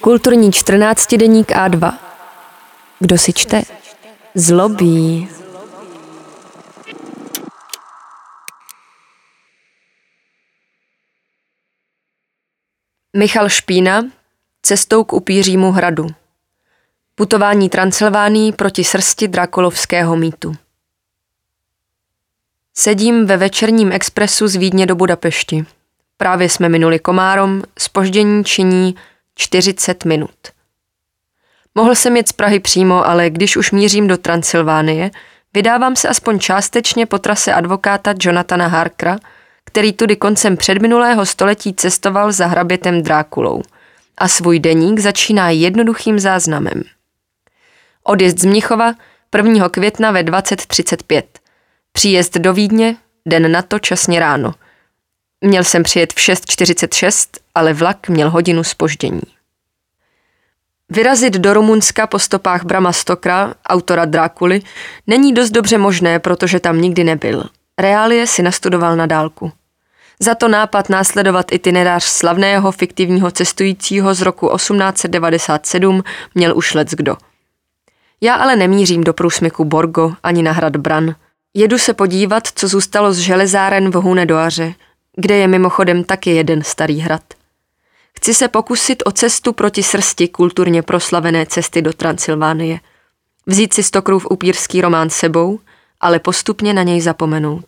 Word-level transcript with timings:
Kulturní 0.00 0.52
14 0.52 1.14
deník 1.14 1.50
A2. 1.50 1.98
Kdo 2.98 3.18
si 3.18 3.32
čte? 3.32 3.62
Zlobí. 4.34 5.28
Michal 13.16 13.48
Špína, 13.48 14.02
cestou 14.62 15.04
k 15.04 15.12
upířímu 15.12 15.72
hradu. 15.72 16.06
Putování 17.14 17.68
Transylvánii 17.68 18.52
proti 18.52 18.84
srsti 18.84 19.28
drakulovského 19.28 20.16
mýtu. 20.16 20.56
Sedím 22.74 23.26
ve 23.26 23.36
večerním 23.36 23.92
expresu 23.92 24.48
z 24.48 24.56
Vídně 24.56 24.86
do 24.86 24.94
Budapešti. 24.94 25.66
Právě 26.16 26.48
jsme 26.48 26.68
minuli 26.68 26.98
Komárom, 26.98 27.62
spoždění 27.78 28.44
činí 28.44 28.94
40 29.34 30.04
minut. 30.04 30.30
Mohl 31.74 31.94
jsem 31.94 32.16
jet 32.16 32.28
z 32.28 32.32
Prahy 32.32 32.60
přímo, 32.60 33.06
ale 33.06 33.30
když 33.30 33.56
už 33.56 33.72
mířím 33.72 34.06
do 34.06 34.16
Transylvánie, 34.16 35.10
vydávám 35.54 35.96
se 35.96 36.08
aspoň 36.08 36.38
částečně 36.38 37.06
po 37.06 37.18
trase 37.18 37.52
advokáta 37.52 38.14
Jonathana 38.20 38.66
Harkra, 38.66 39.18
který 39.64 39.92
tudy 39.92 40.16
koncem 40.16 40.56
předminulého 40.56 41.26
století 41.26 41.74
cestoval 41.74 42.32
za 42.32 42.46
hrabětem 42.46 43.02
Drákulou 43.02 43.62
a 44.18 44.28
svůj 44.28 44.58
deník 44.58 44.98
začíná 44.98 45.50
jednoduchým 45.50 46.18
záznamem. 46.18 46.82
Odjezd 48.04 48.38
z 48.38 48.44
Mnichova 48.44 48.94
1. 49.36 49.68
května 49.68 50.10
ve 50.10 50.22
20.35. 50.22 51.22
Příjezd 51.92 52.38
do 52.38 52.52
Vídně, 52.52 52.96
den 53.26 53.52
na 53.52 53.62
to 53.62 53.78
časně 53.78 54.20
ráno– 54.20 54.54
Měl 55.44 55.64
jsem 55.64 55.82
přijet 55.82 56.12
v 56.12 56.16
6.46, 56.16 57.28
ale 57.54 57.72
vlak 57.72 58.08
měl 58.08 58.30
hodinu 58.30 58.64
spoždění. 58.64 59.22
Vyrazit 60.88 61.34
do 61.34 61.54
Rumunska 61.54 62.06
po 62.06 62.18
stopách 62.18 62.64
Brama 62.64 62.92
Stokra, 62.92 63.54
autora 63.66 64.04
Drákuly, 64.04 64.62
není 65.06 65.32
dost 65.32 65.50
dobře 65.50 65.78
možné, 65.78 66.18
protože 66.18 66.60
tam 66.60 66.80
nikdy 66.80 67.04
nebyl. 67.04 67.44
Reálie 67.78 68.26
si 68.26 68.42
nastudoval 68.42 68.96
na 68.96 69.06
dálku. 69.06 69.52
Za 70.20 70.34
to 70.34 70.48
nápad 70.48 70.88
následovat 70.88 71.52
itinerář 71.52 72.04
slavného 72.04 72.72
fiktivního 72.72 73.30
cestujícího 73.30 74.14
z 74.14 74.20
roku 74.20 74.50
1897 74.56 76.02
měl 76.34 76.56
už 76.56 76.74
lec 76.74 76.90
kdo. 76.90 77.16
Já 78.20 78.34
ale 78.34 78.56
nemířím 78.56 79.04
do 79.04 79.14
průsmyku 79.14 79.64
Borgo 79.64 80.12
ani 80.22 80.42
na 80.42 80.52
hrad 80.52 80.76
Bran. 80.76 81.14
Jedu 81.54 81.78
se 81.78 81.94
podívat, 81.94 82.48
co 82.54 82.68
zůstalo 82.68 83.12
z 83.12 83.18
železáren 83.18 83.90
v 83.90 83.94
Hunedoaře, 83.94 84.74
kde 85.16 85.36
je 85.36 85.48
mimochodem 85.48 86.04
taky 86.04 86.30
jeden 86.30 86.62
starý 86.62 87.00
hrad. 87.00 87.22
Chci 88.16 88.34
se 88.34 88.48
pokusit 88.48 89.02
o 89.06 89.12
cestu 89.12 89.52
proti 89.52 89.82
srsti 89.82 90.28
kulturně 90.28 90.82
proslavené 90.82 91.46
cesty 91.46 91.82
do 91.82 91.92
Transylvánie. 91.92 92.80
Vzít 93.46 93.74
si 93.74 93.82
Stokrův 93.82 94.26
upírský 94.30 94.80
román 94.80 95.10
sebou, 95.10 95.60
ale 96.00 96.18
postupně 96.18 96.74
na 96.74 96.82
něj 96.82 97.00
zapomenout. 97.00 97.66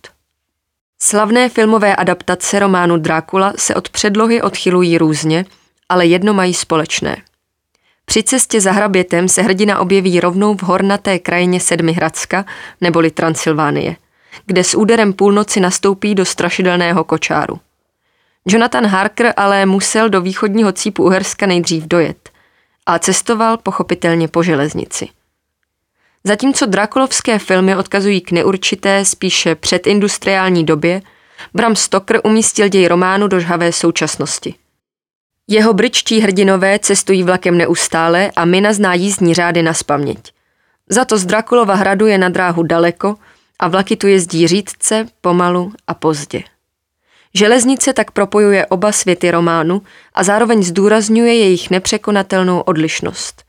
Slavné 0.99 1.49
filmové 1.49 1.97
adaptace 1.97 2.59
románu 2.59 2.97
Drákula 2.97 3.53
se 3.57 3.75
od 3.75 3.89
předlohy 3.89 4.43
odchylují 4.43 4.99
různě, 4.99 5.45
ale 5.89 6.07
jedno 6.07 6.35
mají 6.35 6.55
společné. 6.55 7.17
Při 8.05 8.23
cestě 8.23 8.61
za 8.61 8.73
hrabětem 8.73 9.29
se 9.29 9.43
hrdina 9.43 9.79
objeví 9.79 10.21
rovnou 10.21 10.57
v 10.57 10.63
hornaté 10.63 11.19
krajině 11.19 11.61
Sedmihradska 11.61 12.45
neboli 12.81 13.11
Transylvánie– 13.11 13.97
kde 14.47 14.65
s 14.65 14.75
úderem 14.75 15.13
půlnoci 15.13 15.61
nastoupí 15.61 16.15
do 16.15 16.25
strašidelného 16.25 17.05
kočáru. 17.05 17.61
Jonathan 18.47 18.87
Harker 18.87 19.33
ale 19.37 19.67
musel 19.67 20.09
do 20.09 20.21
východního 20.21 20.73
cípu 20.73 21.05
Uherska 21.05 21.47
nejdřív 21.47 21.85
dojet 21.87 22.31
a 22.87 22.99
cestoval 22.99 23.57
pochopitelně 23.57 24.29
po 24.29 24.43
železnici. 24.43 25.09
Zatímco 26.25 26.67
drakulovské 26.67 27.39
filmy 27.39 27.77
odkazují 27.77 28.21
k 28.21 28.33
neurčité, 28.33 29.05
spíše 29.05 29.55
předindustriální 29.55 30.65
době, 30.65 31.03
Bram 31.55 31.77
Stoker 31.77 32.21
umístil 32.25 32.69
děj 32.69 32.89
románu 32.89 33.29
do 33.29 33.41
žhavé 33.41 33.73
současnosti. 33.73 34.55
Jeho 35.49 35.75
britští 35.75 36.21
hrdinové 36.21 36.79
cestují 36.79 37.23
vlakem 37.23 37.59
neustále 37.59 38.31
a 38.37 38.45
Mina 38.45 38.73
zná 38.73 38.95
jízdní 38.95 39.35
řády 39.35 39.63
na 39.63 39.75
spaměť. 39.75 40.33
Za 40.89 41.05
to 41.05 41.19
z 41.19 41.27
Drakulova 41.27 41.75
hradu 41.75 42.07
je 42.07 42.19
na 42.19 42.29
dráhu 42.29 42.63
daleko 42.63 43.15
a 43.59 43.69
vlaky 43.69 43.97
tu 43.97 44.07
jezdí 44.07 44.47
řídce, 44.47 45.07
pomalu 45.21 45.73
a 45.87 45.95
pozdě. 45.95 46.43
Železnice 47.35 47.93
tak 47.93 48.11
propojuje 48.11 48.67
oba 48.67 48.93
světy 48.93 49.31
románu 49.31 49.83
a 50.15 50.25
zároveň 50.25 50.63
zdůrazňuje 50.63 51.35
jejich 51.35 51.71
nepřekonatelnou 51.71 52.61
odlišnost. 52.61 53.45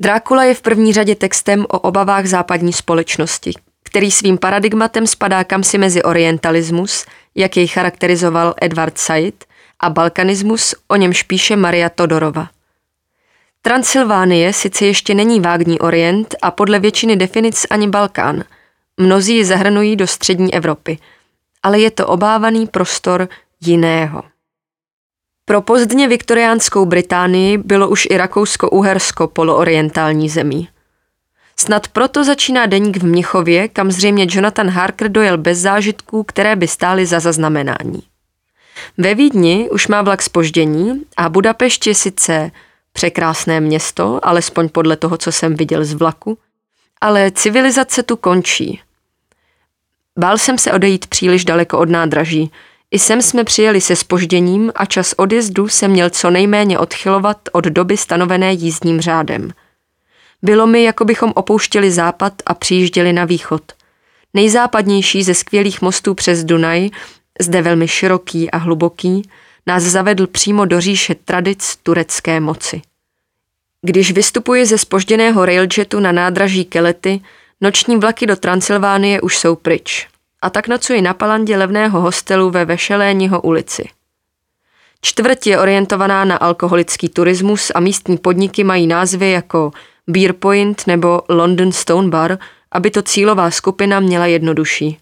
Drákula 0.00 0.44
je 0.44 0.54
v 0.54 0.62
první 0.62 0.92
řadě 0.92 1.14
textem 1.14 1.66
o 1.68 1.78
obavách 1.78 2.26
západní 2.26 2.72
společnosti, 2.72 3.52
který 3.84 4.10
svým 4.10 4.38
paradigmatem 4.38 5.06
spadá 5.06 5.44
kamsi 5.44 5.78
mezi 5.78 6.02
orientalismus, 6.02 7.06
jak 7.34 7.56
jej 7.56 7.66
charakterizoval 7.66 8.54
Edward 8.62 8.98
Said, 8.98 9.44
a 9.80 9.90
balkanismus, 9.90 10.74
o 10.88 10.96
němž 10.96 11.22
píše 11.22 11.56
Maria 11.56 11.88
Todorova. 11.88 12.48
Transylvánie 13.62 14.52
sice 14.52 14.86
ještě 14.86 15.14
není 15.14 15.40
vágní 15.40 15.78
orient 15.78 16.34
a 16.42 16.50
podle 16.50 16.78
většiny 16.78 17.16
definic 17.16 17.66
ani 17.70 17.88
Balkán– 17.88 18.44
Mnozí 18.96 19.36
ji 19.36 19.44
zahrnují 19.44 19.96
do 19.96 20.06
střední 20.06 20.54
Evropy, 20.54 20.98
ale 21.62 21.80
je 21.80 21.90
to 21.90 22.06
obávaný 22.06 22.66
prostor 22.66 23.28
jiného. 23.60 24.22
Pro 25.44 25.62
pozdně 25.62 26.08
viktoriánskou 26.08 26.84
Británii 26.86 27.58
bylo 27.58 27.88
už 27.88 28.06
i 28.10 28.16
Rakousko-Uhersko 28.16 29.26
poloorientální 29.26 30.28
zemí. 30.28 30.68
Snad 31.56 31.88
proto 31.88 32.24
začíná 32.24 32.66
deník 32.66 32.96
v 32.96 33.04
Mnichově, 33.04 33.68
kam 33.68 33.90
zřejmě 33.90 34.26
Jonathan 34.30 34.68
Harker 34.70 35.08
dojel 35.08 35.38
bez 35.38 35.58
zážitků, 35.58 36.22
které 36.22 36.56
by 36.56 36.68
stály 36.68 37.06
za 37.06 37.20
zaznamenání. 37.20 38.02
Ve 38.98 39.14
Vídni 39.14 39.70
už 39.70 39.88
má 39.88 40.02
vlak 40.02 40.22
spoždění 40.22 41.02
a 41.16 41.28
Budapešť 41.28 41.86
je 41.86 41.94
sice 41.94 42.50
překrásné 42.92 43.60
město, 43.60 44.20
alespoň 44.22 44.68
podle 44.68 44.96
toho, 44.96 45.16
co 45.16 45.32
jsem 45.32 45.54
viděl 45.54 45.84
z 45.84 45.92
vlaku, 45.92 46.38
ale 47.00 47.30
civilizace 47.30 48.02
tu 48.02 48.16
končí. 48.16 48.80
Bál 50.18 50.38
jsem 50.38 50.58
se 50.58 50.72
odejít 50.72 51.06
příliš 51.06 51.44
daleko 51.44 51.78
od 51.78 51.88
nádraží. 51.88 52.50
I 52.90 52.98
sem 52.98 53.22
jsme 53.22 53.44
přijeli 53.44 53.80
se 53.80 53.96
spožděním 53.96 54.72
a 54.74 54.86
čas 54.86 55.14
odjezdu 55.16 55.68
se 55.68 55.88
měl 55.88 56.10
co 56.10 56.30
nejméně 56.30 56.78
odchylovat 56.78 57.38
od 57.52 57.64
doby 57.64 57.96
stanovené 57.96 58.52
jízdním 58.52 59.00
řádem. 59.00 59.50
Bylo 60.42 60.66
mi, 60.66 60.82
jako 60.82 61.04
bychom 61.04 61.32
opouštěli 61.34 61.90
západ 61.90 62.32
a 62.46 62.54
přijížděli 62.54 63.12
na 63.12 63.24
východ. 63.24 63.62
Nejzápadnější 64.34 65.22
ze 65.22 65.34
skvělých 65.34 65.82
mostů 65.82 66.14
přes 66.14 66.44
Dunaj, 66.44 66.88
zde 67.40 67.62
velmi 67.62 67.88
široký 67.88 68.50
a 68.50 68.56
hluboký, 68.56 69.28
nás 69.66 69.82
zavedl 69.82 70.26
přímo 70.26 70.64
do 70.64 70.80
říše 70.80 71.14
tradic 71.14 71.76
turecké 71.82 72.40
moci. 72.40 72.82
Když 73.82 74.12
vystupuji 74.12 74.66
ze 74.66 74.78
spožděného 74.78 75.44
railjetu 75.44 76.00
na 76.00 76.12
nádraží 76.12 76.64
Kelety, 76.64 77.20
noční 77.60 77.96
vlaky 77.96 78.26
do 78.26 78.36
Transylvánie 78.36 79.20
už 79.20 79.38
jsou 79.38 79.56
pryč 79.56 80.08
a 80.42 80.50
tak 80.50 80.68
nocuji 80.68 81.02
na 81.02 81.14
palandě 81.14 81.56
levného 81.56 82.00
hostelu 82.00 82.50
ve 82.50 82.64
Vešeléního 82.64 83.40
ulici. 83.40 83.88
Čtvrť 85.02 85.46
je 85.46 85.58
orientovaná 85.58 86.24
na 86.24 86.36
alkoholický 86.36 87.08
turismus 87.08 87.72
a 87.74 87.80
místní 87.80 88.18
podniky 88.18 88.64
mají 88.64 88.86
názvy 88.86 89.30
jako 89.30 89.72
Beer 90.06 90.32
Point 90.32 90.86
nebo 90.86 91.22
London 91.28 91.72
Stone 91.72 92.08
Bar, 92.08 92.38
aby 92.72 92.90
to 92.90 93.02
cílová 93.02 93.50
skupina 93.50 94.00
měla 94.00 94.26
jednodušší. 94.26 94.98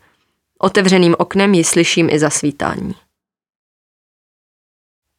Otevřeným 0.59 1.15
oknem 1.19 1.55
ji 1.55 1.65
slyším 1.65 2.11
i 2.11 2.19
zasvítání. 2.19 2.95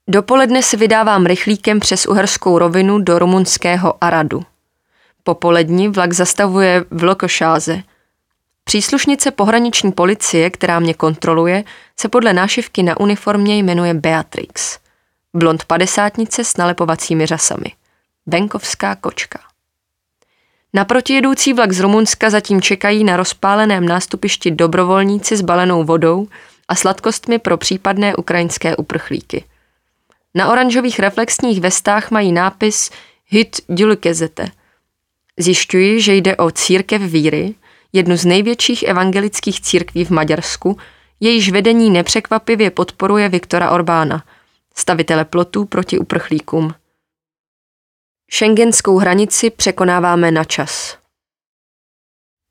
Dopoledne 0.09 0.63
se 0.63 0.77
vydávám 0.77 1.25
rychlíkem 1.25 1.79
přes 1.79 2.05
uherskou 2.05 2.57
rovinu 2.57 2.99
do 2.99 3.19
rumunského 3.19 4.03
Aradu. 4.03 4.41
Popolední 5.23 5.87
vlak 5.87 6.13
zastavuje 6.13 6.85
v 6.91 7.03
Lokošáze– 7.03 7.83
Příslušnice 8.69 9.31
pohraniční 9.31 9.91
policie, 9.91 10.49
která 10.49 10.79
mě 10.79 10.93
kontroluje, 10.93 11.63
se 11.99 12.09
podle 12.09 12.33
nášivky 12.33 12.83
na 12.83 12.99
uniformě 12.99 13.57
jmenuje 13.57 13.93
Beatrix. 13.93 14.79
Blond 15.33 15.65
padesátnice 15.65 16.43
s 16.43 16.57
nalepovacími 16.57 17.25
řasami. 17.25 17.65
Venkovská 18.25 18.95
kočka. 18.95 19.39
Naproti 20.73 21.13
jedoucí 21.13 21.53
vlak 21.53 21.71
z 21.71 21.79
Rumunska 21.79 22.29
zatím 22.29 22.61
čekají 22.61 23.03
na 23.03 23.17
rozpáleném 23.17 23.85
nástupišti 23.85 24.51
dobrovolníci 24.51 25.37
s 25.37 25.41
balenou 25.41 25.83
vodou 25.83 26.27
a 26.67 26.75
sladkostmi 26.75 27.39
pro 27.39 27.57
případné 27.57 28.15
ukrajinské 28.15 28.75
uprchlíky. 28.75 29.43
Na 30.35 30.51
oranžových 30.51 30.99
reflexních 30.99 31.61
vestách 31.61 32.11
mají 32.11 32.31
nápis 32.31 32.91
Hit 33.25 33.61
Dulkezete. 33.69 34.51
Zjišťuji, 35.37 36.01
že 36.01 36.13
jde 36.13 36.35
o 36.35 36.51
církev 36.51 37.01
víry, 37.01 37.55
jednu 37.93 38.17
z 38.17 38.25
největších 38.25 38.83
evangelických 38.83 39.61
církví 39.61 40.05
v 40.05 40.09
Maďarsku, 40.09 40.77
jejíž 41.19 41.51
vedení 41.51 41.89
nepřekvapivě 41.89 42.71
podporuje 42.71 43.29
Viktora 43.29 43.71
Orbána, 43.71 44.23
stavitele 44.75 45.25
plotů 45.25 45.65
proti 45.65 45.99
uprchlíkům. 45.99 46.73
Schengenskou 48.31 48.97
hranici 48.97 49.49
překonáváme 49.49 50.31
na 50.31 50.43
čas. 50.43 50.97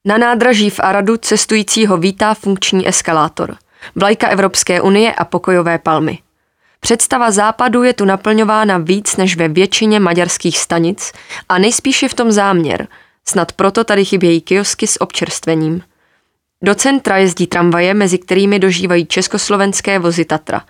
Na 0.06 0.19
nádraží 0.19 0.70
v 0.70 0.80
Aradu 0.80 1.16
cestujícího 1.16 1.96
vítá 1.96 2.34
funkční 2.34 2.88
eskalátor, 2.88 3.56
vlajka 3.94 4.28
Evropské 4.28 4.80
unie 4.80 5.14
a 5.14 5.25
pokojové 5.25 5.78
palmy. 5.78 6.19
Představa 6.80 7.30
západu 7.30 7.82
je 7.82 7.92
tu 7.92 8.04
naplňována 8.04 8.78
víc 8.78 9.16
než 9.16 9.36
ve 9.36 9.48
většině 9.48 10.00
maďarských 10.00 10.58
stanic 10.58 11.12
a 11.48 11.58
nejspíše 11.58 12.08
v 12.08 12.14
tom 12.14 12.32
záměr, 12.32 12.88
snad 13.28 13.52
proto 13.52 13.84
tady 13.84 14.04
chybějí 14.04 14.40
kiosky 14.40 14.86
s 14.86 15.00
občerstvením. 15.00 15.82
Do 16.62 16.75
centra 16.75 17.16
jezdí 17.16 17.46
tramvaje, 17.46 17.94
mezi 17.94 18.19
kterými 18.19 18.58
dožívají 18.58 19.06
československé 19.06 19.98
vozy 19.98 20.25
Tatra. 20.25 20.64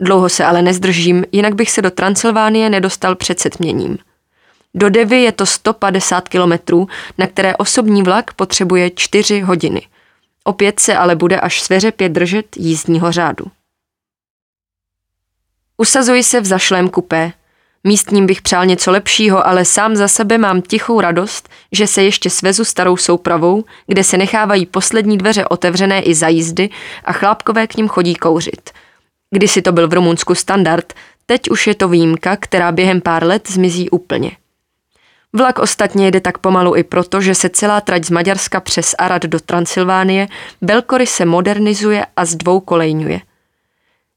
Dlouho 0.00 0.28
se 0.28 0.44
ale 0.44 0.62
nezdržím, 0.62 1.24
jinak 1.32 1.54
bych 1.54 1.70
se 1.70 1.82
do 1.82 1.90
Transylvánie 1.90 2.70
nedostal 2.70 3.14
před 3.14 3.40
setměním– 3.40 3.98
do 4.74 4.90
Devy 4.90 5.22
je 5.22 5.32
to 5.32 5.46
150 5.46 6.28
kilometrů, 6.28 6.88
na 7.18 7.26
které 7.26 7.56
osobní 7.56 8.02
vlak 8.02 8.34
potřebuje 8.34 8.90
4 8.90 9.40
hodiny. 9.40 9.82
Opět 10.44 10.80
se 10.80 10.96
ale 10.96 11.16
bude 11.16 11.40
až 11.40 11.62
sveřepě 11.62 12.08
držet 12.08 12.56
jízdního 12.56 13.12
řádu. 13.12 13.44
Usazuji 15.80 16.22
se 16.22 16.40
v 16.40 16.44
zašlém 16.44 16.88
kupé. 16.88 17.32
Místním 17.84 18.26
bych 18.26 18.42
přál 18.42 18.66
něco 18.66 18.90
lepšího, 18.90 19.46
ale 19.46 19.64
sám 19.64 19.96
za 19.96 20.08
sebe 20.08 20.38
mám 20.38 20.62
tichou 20.62 21.00
radost, 21.00 21.48
že 21.72 21.86
se 21.86 22.02
ještě 22.02 22.30
svezu 22.30 22.64
starou 22.64 22.96
soupravou, 22.96 23.64
kde 23.86 24.04
se 24.04 24.18
nechávají 24.18 24.66
poslední 24.66 25.18
dveře 25.18 25.44
otevřené 25.44 26.02
i 26.02 26.14
za 26.14 26.28
jízdy 26.28 26.70
a 27.04 27.12
chlápkové 27.12 27.66
k 27.66 27.76
ním 27.76 27.88
chodí 27.88 28.14
kouřit. 28.14 28.70
Kdysi 29.30 29.62
to 29.62 29.72
byl 29.72 29.88
v 29.88 29.92
Rumunsku 29.92 30.34
standard, 30.34 30.92
teď 31.26 31.50
už 31.50 31.66
je 31.66 31.74
to 31.74 31.88
výjimka, 31.88 32.36
která 32.36 32.72
během 32.72 33.00
pár 33.00 33.24
let 33.24 33.50
zmizí 33.50 33.90
úplně. 33.90 34.30
Vlak 35.32 35.58
ostatně 35.58 36.04
jede 36.04 36.20
tak 36.20 36.38
pomalu 36.38 36.76
i 36.76 36.84
proto, 36.84 37.20
že 37.20 37.34
se 37.34 37.48
celá 37.48 37.80
trať 37.80 38.04
z 38.04 38.10
Maďarska 38.10 38.60
přes 38.60 38.94
Arad 38.98 39.22
do 39.22 39.40
Transylvánie 39.40 40.28
se 41.04 41.24
modernizuje 41.24 42.06
a 42.16 42.24
zdvoukolejňuje. 42.24 43.20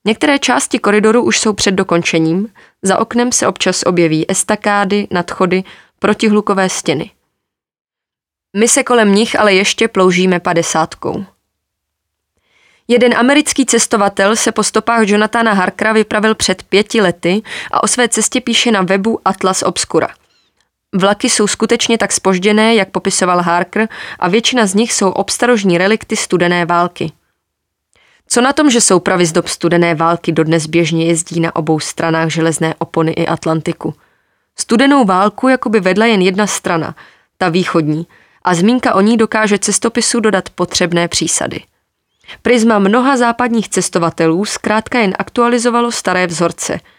Některé 0.05 0.39
části 0.39 0.79
koridoru 0.79 1.23
už 1.23 1.39
jsou 1.39 1.53
před 1.53 1.71
dokončením, 1.71 2.47
za 2.81 2.99
oknem 2.99 3.31
se 3.31 3.47
občas 3.47 3.83
objeví 3.85 4.31
estakády, 4.31 5.07
nadchody, 5.11 5.63
protihlukové 5.99 6.69
stěny. 6.69 7.11
My 8.57 8.67
se 8.67 8.83
kolem 8.83 9.15
nich 9.15 9.39
ale 9.39 9.53
ještě 9.53 9.87
ploužíme 9.87 10.39
padesátkou. 10.39 11.25
Jeden 12.87 13.13
americký 13.17 13.65
cestovatel 13.65 14.35
se 14.35 14.51
po 14.51 14.63
stopách 14.63 15.07
Jonathana 15.07 15.53
Harkra 15.53 15.93
vypravil 15.93 16.35
před 16.35 16.63
pěti 16.63 17.01
lety 17.01 17.41
a 17.71 17.83
o 17.83 17.87
své 17.87 18.09
cestě 18.09 18.41
píše 18.41 18.71
na 18.71 18.81
webu 18.81 19.19
Atlas 19.25 19.63
Obscura– 19.63 20.07
Vlaky 20.95 21.29
jsou 21.29 21.47
skutečně 21.47 21.97
tak 21.97 22.11
spožděné, 22.11 22.75
jak 22.75 22.89
popisoval 22.89 23.41
Harker, 23.41 23.87
a 24.19 24.29
většina 24.29 24.65
z 24.65 24.73
nich 24.73 24.93
jsou 24.93 25.09
obstarožní 25.09 25.77
relikty 25.77 26.15
studené 26.15 26.65
války. 26.65 27.11
Co 28.33 28.41
na 28.41 28.53
tom, 28.53 28.69
že 28.69 28.81
soupravy 28.81 29.25
z 29.25 29.31
dob 29.31 29.47
studené 29.47 29.95
války 29.95 30.31
dodnes 30.31 30.67
běžně 30.67 31.05
jezdí 31.05 31.39
na 31.39 31.55
obou 31.55 31.79
stranách 31.79 32.29
železné 32.29 32.75
opony 32.77 33.11
i 33.11 33.27
Atlantiku? 33.27 33.93
Studenou 34.59 35.05
válku 35.05 35.47
jakoby 35.47 35.79
vedla 35.79 36.05
jen 36.05 36.21
jedna 36.21 36.47
strana, 36.47 36.95
ta 37.37 37.49
východní, 37.49 38.07
a 38.43 38.55
zmínka 38.55 38.95
o 38.95 39.01
ní 39.01 39.17
dokáže 39.17 39.59
cestopisu 39.59 40.19
dodat 40.19 40.49
potřebné 40.49 41.07
přísady. 41.07 41.61
Prisma 42.41 42.79
mnoha 42.79 43.17
západních 43.17 43.69
cestovatelů 43.69 44.45
zkrátka 44.45 44.99
jen 44.99 45.13
aktualizovalo 45.19 45.91
staré 45.91 46.27
vzorce– 46.27 46.79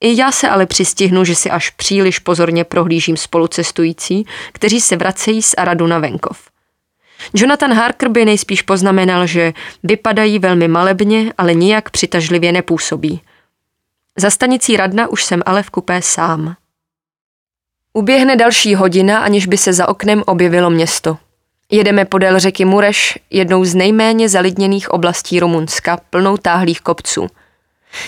i 0.00 0.20
já 0.20 0.32
se 0.32 0.48
ale 0.48 0.66
přistihnu, 0.66 1.24
že 1.24 1.34
si 1.34 1.50
až 1.50 1.70
příliš 1.70 2.18
pozorně 2.18 2.64
prohlížím 2.64 3.16
spolucestující, 3.16 4.26
kteří 4.52 4.80
se 4.80 4.96
vracejí 4.96 5.42
z 5.42 5.54
Aradu 5.58 5.86
na 5.86 5.98
venkov. 5.98 6.38
Jonathan 7.34 7.72
Harker 7.72 8.08
by 8.08 8.24
nejspíš 8.24 8.62
poznamenal, 8.62 9.26
že 9.26 9.52
vypadají 9.82 10.38
velmi 10.38 10.68
malebně, 10.68 11.32
ale 11.38 11.54
nijak 11.54 11.90
přitažlivě 11.90 12.52
nepůsobí. 12.52 13.20
Za 14.16 14.30
stanicí 14.30 14.76
Radna 14.76 15.08
už 15.08 15.24
jsem 15.24 15.42
ale 15.46 15.62
v 15.62 15.70
kupé 15.70 16.02
sám. 16.02 16.54
Uběhne 17.92 18.36
další 18.36 18.74
hodina, 18.74 19.18
aniž 19.18 19.46
by 19.46 19.56
se 19.56 19.72
za 19.72 19.88
oknem 19.88 20.22
objevilo 20.26 20.70
město. 20.70 21.18
Jedeme 21.70 22.04
podél 22.04 22.38
řeky 22.38 22.64
Mureš, 22.64 23.18
jednou 23.30 23.64
z 23.64 23.74
nejméně 23.74 24.28
zalidněných 24.28 24.90
oblastí 24.90 25.40
Rumunska, 25.40 25.98
plnou 26.10 26.36
táhlých 26.36 26.80
kopců– 26.80 27.26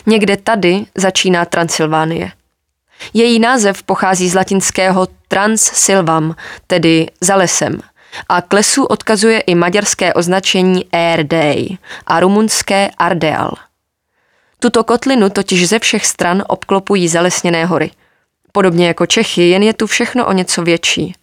Někde 0.06 0.36
tady 0.36 0.86
začíná 0.94 1.44
Transylvánie. 1.44 2.32
Její 3.14 3.38
název 3.38 3.82
pochází 3.82 4.28
z 4.28 4.34
latinského 4.34 5.08
Transsilvam, 5.28 6.34
tedy 6.66 7.06
za 7.20 7.36
lesem, 7.36 7.80
a 8.28 8.42
k 8.42 8.52
lesu 8.52 8.84
odkazuje 8.84 9.40
i 9.40 9.54
maďarské 9.54 10.14
označení 10.14 10.84
Erdej 10.92 11.78
a 12.06 12.20
rumunské 12.20 12.90
Ardeal. 12.98 13.54
Tuto 14.58 14.84
kotlinu 14.84 15.30
totiž 15.30 15.68
ze 15.68 15.78
všech 15.78 16.06
stran 16.06 16.44
obklopují 16.48 17.08
zalesněné 17.08 17.64
hory. 17.64 17.90
Podobně 18.52 18.86
jako 18.86 19.06
Čechy, 19.06 19.48
jen 19.48 19.62
je 19.62 19.74
tu 19.74 19.86
všechno 19.86 20.26
o 20.26 20.32
něco 20.32 20.62
větší. 20.62 21.14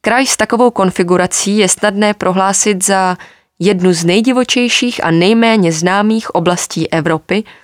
Kraj 0.00 0.26
s 0.26 0.36
takovou 0.36 0.70
konfigurací 0.70 1.58
je 1.58 1.68
snadné 1.68 2.14
prohlásit 2.14 2.84
za 2.84 3.16
jednu 3.58 3.92
z 3.92 4.04
nejdivočejších 4.04 5.04
a 5.04 5.10
nejméně 5.10 5.72
známých 5.72 6.34
oblastí 6.34 6.92
Evropy– 6.92 7.44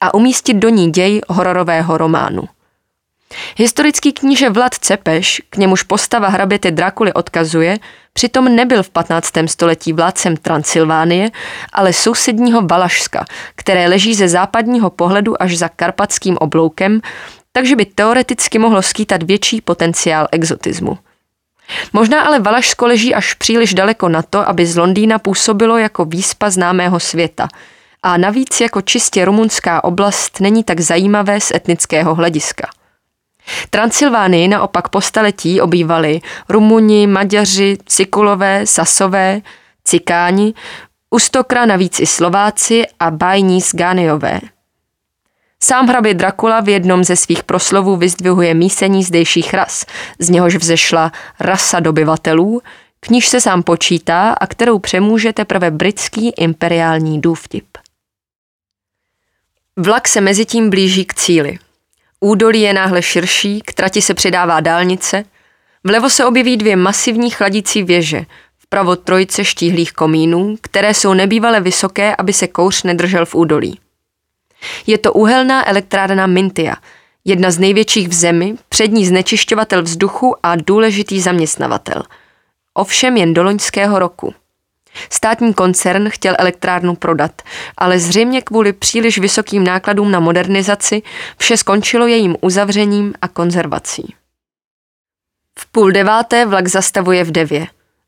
a 0.00 0.14
umístit 0.14 0.54
do 0.54 0.68
ní 0.68 0.90
děj 0.90 1.20
hororového 1.28 1.98
románu. 1.98 2.42
Historický 3.56 4.12
kníže 4.12 4.50
Vlad 4.50 4.74
Cepeš, 4.74 5.42
k 5.50 5.56
němuž 5.56 5.82
postava 5.82 6.28
hraběty 6.28 6.70
Drakuly 6.70 7.12
odkazuje, 7.12 7.78
přitom 8.12 8.56
nebyl 8.56 8.82
v 8.82 8.90
15. 8.90 9.32
století 9.46 9.92
vládcem 9.92 10.36
Transylvánie, 10.36 11.30
ale 11.72 11.92
sousedního 11.92 12.62
Valašska, 12.62 13.24
které 13.54 13.88
leží 13.88 14.14
ze 14.14 14.28
západního 14.28 14.90
pohledu 14.90 15.42
až 15.42 15.58
za 15.58 15.68
karpatským 15.68 16.36
obloukem, 16.36 17.00
takže 17.52 17.76
by 17.76 17.84
teoreticky 17.84 18.58
mohlo 18.58 18.82
skýtat 18.82 19.22
větší 19.22 19.60
potenciál 19.60 20.28
exotismu. 20.32 20.98
Možná 21.92 22.22
ale 22.22 22.40
Valašsko 22.40 22.86
leží 22.86 23.14
až 23.14 23.34
příliš 23.34 23.74
daleko 23.74 24.08
na 24.08 24.22
to, 24.22 24.48
aby 24.48 24.66
z 24.66 24.76
Londýna 24.76 25.18
působilo 25.18 25.78
jako 25.78 26.04
výspa 26.04 26.50
známého 26.50 27.00
světa– 27.00 27.48
a 28.06 28.16
navíc 28.16 28.60
jako 28.60 28.82
čistě 28.82 29.24
rumunská 29.24 29.84
oblast 29.84 30.40
není 30.40 30.64
tak 30.64 30.80
zajímavé 30.80 31.40
z 31.40 31.50
etnického 31.50 32.14
hlediska. 32.14 32.68
Transylvánii 33.70 34.48
naopak 34.48 34.88
po 34.88 35.00
staletí 35.00 35.60
obývali 35.60 36.20
Rumuni, 36.48 37.06
Maďaři, 37.06 37.78
Cikulové, 37.86 38.66
Sasové, 38.66 39.40
Cikáni, 39.84 40.54
Ustokra 41.10 41.66
navíc 41.66 42.00
i 42.00 42.06
Slováci 42.06 42.84
a 43.00 43.10
bajní 43.10 43.60
Gániové. 43.74 44.40
Sám 45.62 45.86
hrabě 45.86 46.14
Dracula 46.14 46.60
v 46.60 46.68
jednom 46.68 47.04
ze 47.04 47.16
svých 47.16 47.44
proslovů 47.44 47.96
vyzdvihuje 47.96 48.54
mísení 48.54 49.04
zdejších 49.04 49.54
ras, 49.54 49.86
z 50.18 50.30
něhož 50.30 50.56
vzešla 50.56 51.12
rasa 51.40 51.80
dobyvatelů, 51.80 52.62
k 53.00 53.08
níž 53.08 53.28
se 53.28 53.40
sám 53.40 53.62
počítá 53.62 54.32
a 54.32 54.46
kterou 54.46 54.78
přemůže 54.78 55.32
teprve 55.32 55.70
britský 55.70 56.30
imperiální 56.30 57.20
důvtip. 57.20 57.66
Vlak 59.76 60.08
se 60.08 60.20
mezitím 60.20 60.70
blíží 60.70 61.04
k 61.04 61.14
cíli. 61.14 61.58
Údolí 62.20 62.60
je 62.60 62.72
náhle 62.72 63.02
širší, 63.02 63.60
k 63.60 63.74
trati 63.74 64.02
se 64.02 64.14
přidává 64.14 64.60
dálnice, 64.60 65.24
vlevo 65.84 66.10
se 66.10 66.24
objeví 66.24 66.56
dvě 66.56 66.76
masivní 66.76 67.30
chladící 67.30 67.82
věže, 67.82 68.26
vpravo 68.58 68.96
trojice 68.96 69.44
štíhlých 69.44 69.92
komínů, 69.92 70.56
které 70.60 70.94
jsou 70.94 71.14
nebývale 71.14 71.60
vysoké, 71.60 72.16
aby 72.16 72.32
se 72.32 72.46
kouř 72.46 72.82
nedržel 72.82 73.26
v 73.26 73.34
údolí. 73.34 73.80
Je 74.86 74.98
to 74.98 75.12
uhelná 75.12 75.68
elektrárna 75.68 76.26
Mintia, 76.26 76.76
jedna 77.24 77.50
z 77.50 77.58
největších 77.58 78.08
v 78.08 78.12
zemi, 78.12 78.54
přední 78.68 79.06
znečišťovatel 79.06 79.82
vzduchu 79.82 80.34
a 80.42 80.56
důležitý 80.56 81.20
zaměstnavatel. 81.20 82.02
Ovšem 82.74 83.16
jen 83.16 83.34
do 83.34 83.42
loňského 83.42 83.98
roku. 83.98 84.34
Státní 85.10 85.54
koncern 85.54 86.10
chtěl 86.10 86.34
elektrárnu 86.38 86.94
prodat, 86.94 87.42
ale 87.78 87.98
zřejmě 87.98 88.42
kvůli 88.42 88.72
příliš 88.72 89.18
vysokým 89.18 89.64
nákladům 89.64 90.10
na 90.10 90.20
modernizaci 90.20 91.02
vše 91.38 91.56
skončilo 91.56 92.06
jejím 92.06 92.36
uzavřením 92.40 93.14
a 93.22 93.28
konzervací. 93.28 94.14
V 95.58 95.66
půl 95.66 95.92
deváté 95.92 96.46
vlak 96.46 96.68
zastavuje 96.68 97.24
v 97.24 97.30
Devě, 97.30 97.66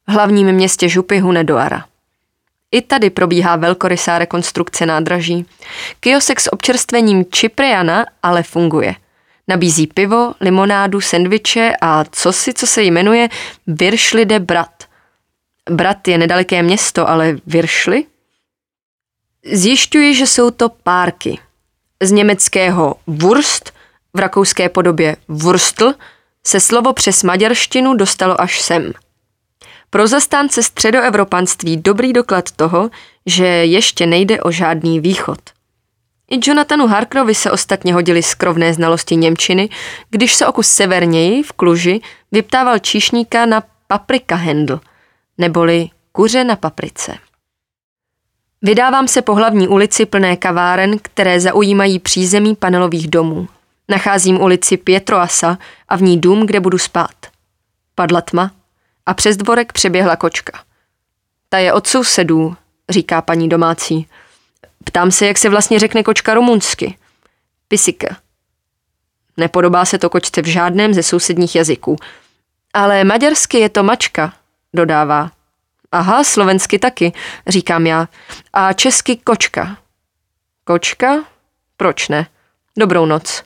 hlavním 0.09 0.53
městě 0.53 0.89
Župy 0.89 1.19
Hunedoara. 1.19 1.85
I 2.73 2.83
tady 2.83 3.11
probíhá 3.11 3.57
velkorysá 3.57 4.19
rekonstrukce 4.19 4.87
nádraží. 4.87 5.47
Kiosek 6.01 6.41
s 6.41 6.53
občerstvením 6.53 7.25
Čipriana 7.31 8.07
ale 8.23 8.43
funguje. 8.43 8.95
Nabízí 9.49 9.87
pivo, 9.87 10.35
limonádu, 10.41 11.01
sendviče 11.01 11.73
a 11.81 12.05
co 12.11 12.33
si, 12.33 12.55
co 12.55 12.67
se 12.67 12.83
jmenuje 12.83 13.29
Viršlide 13.67 14.41
Brat. 14.41 14.85
Brat 15.71 16.09
je 16.09 16.19
nedaleké 16.19 16.63
město, 16.63 17.09
ale 17.09 17.37
Viršli? 17.47 18.05
Zjišťuji, 19.53 20.15
že 20.15 20.27
jsou 20.27 20.51
to 20.51 20.69
párky. 20.69 21.39
Z 22.03 22.11
německého 22.11 22.95
Wurst, 23.07 23.73
v 24.15 24.19
rakouské 24.19 24.69
podobě 24.69 25.17
Wurstl, 25.29 25.93
se 26.47 26.61
slovo 26.61 26.93
přes 26.93 27.23
maďarštinu 27.23 27.95
dostalo 27.95 28.41
až 28.41 28.61
sem. 28.61 28.93
Pro 29.91 30.07
zastánce 30.07 30.63
středoevropanství 30.63 31.77
dobrý 31.77 32.13
doklad 32.13 32.51
toho, 32.51 32.91
že 33.27 33.47
ještě 33.47 34.07
nejde 34.07 34.43
o 34.43 34.51
žádný 34.51 35.01
východ. 35.01 35.39
I 36.31 36.41
Jonathanu 36.43 36.87
Harkerovi 36.87 37.35
se 37.35 37.51
ostatně 37.51 37.95
hodili 37.95 38.23
skrovné 38.23 38.75
znalosti 38.75 39.17
Němčiny, 39.17 39.69
když 40.11 40.35
se 40.35 40.47
o 40.47 40.53
kus 40.53 40.69
severněji 40.69 41.43
v 41.43 41.53
Kluži 41.53 42.01
vyptával 42.33 42.79
číšníka 42.79 43.47
na 43.47 43.63
paprika 43.87 44.37
handle, 44.37 44.81
neboli 45.39 45.91
kuře 46.13 46.45
na 46.45 46.57
paprice. 46.57 47.15
Vydávám 48.63 49.09
se 49.09 49.23
po 49.23 49.35
hlavní 49.35 49.69
ulici 49.69 50.07
plné 50.07 50.37
kaváren, 50.37 50.99
které 51.03 51.41
zaujímají 51.41 51.99
přízemí 51.99 52.57
panelových 52.57 53.09
domů. 53.09 53.49
Nacházím 53.89 54.41
ulici 54.41 54.77
Pietroasa 54.77 55.59
a 55.89 55.97
v 55.97 56.03
ní 56.03 56.21
dům, 56.21 56.47
kde 56.47 56.61
budu 56.61 56.79
spát. 56.79 57.15
Padla 57.95 58.21
tma 58.21 58.51
a 59.07 59.15
přes 59.15 59.37
dvorek 59.37 59.73
přeběhla 59.73 60.17
kočka. 60.17 60.63
Ta 61.49 61.59
je 61.59 61.73
od 61.73 61.87
sousedů, 61.87 62.57
říká 62.89 63.23
paní 63.23 63.49
domácí. 63.49 64.07
Ptám 64.85 65.11
se, 65.11 65.27
jak 65.27 65.39
se 65.39 65.49
vlastně 65.49 65.79
řekne 65.79 66.03
kočka 66.03 66.35
rumunsky. 66.35 66.97
Pisika. 67.69 68.17
Nepodobá 69.37 69.85
se 69.85 69.99
to 69.99 70.11
kočce 70.11 70.43
v 70.43 70.47
žádném 70.47 70.95
ze 70.95 71.03
sousedních 71.03 71.57
jazyků. 71.57 71.97
Ale 72.75 73.05
maďarsky 73.05 73.59
je 73.59 73.69
to 73.69 73.83
mačka, 73.83 74.35
dodává. 74.75 75.31
Aha, 75.93 76.25
slovensky 76.25 76.79
taky, 76.79 77.13
říkám 77.47 77.87
já. 77.87 78.09
A 78.53 78.73
česky 78.73 79.17
kočka. 79.17 79.79
Kočka? 80.65 81.25
Proč 81.77 82.09
ne? 82.09 82.27
Dobrou 82.79 83.07
noc. 83.07 83.43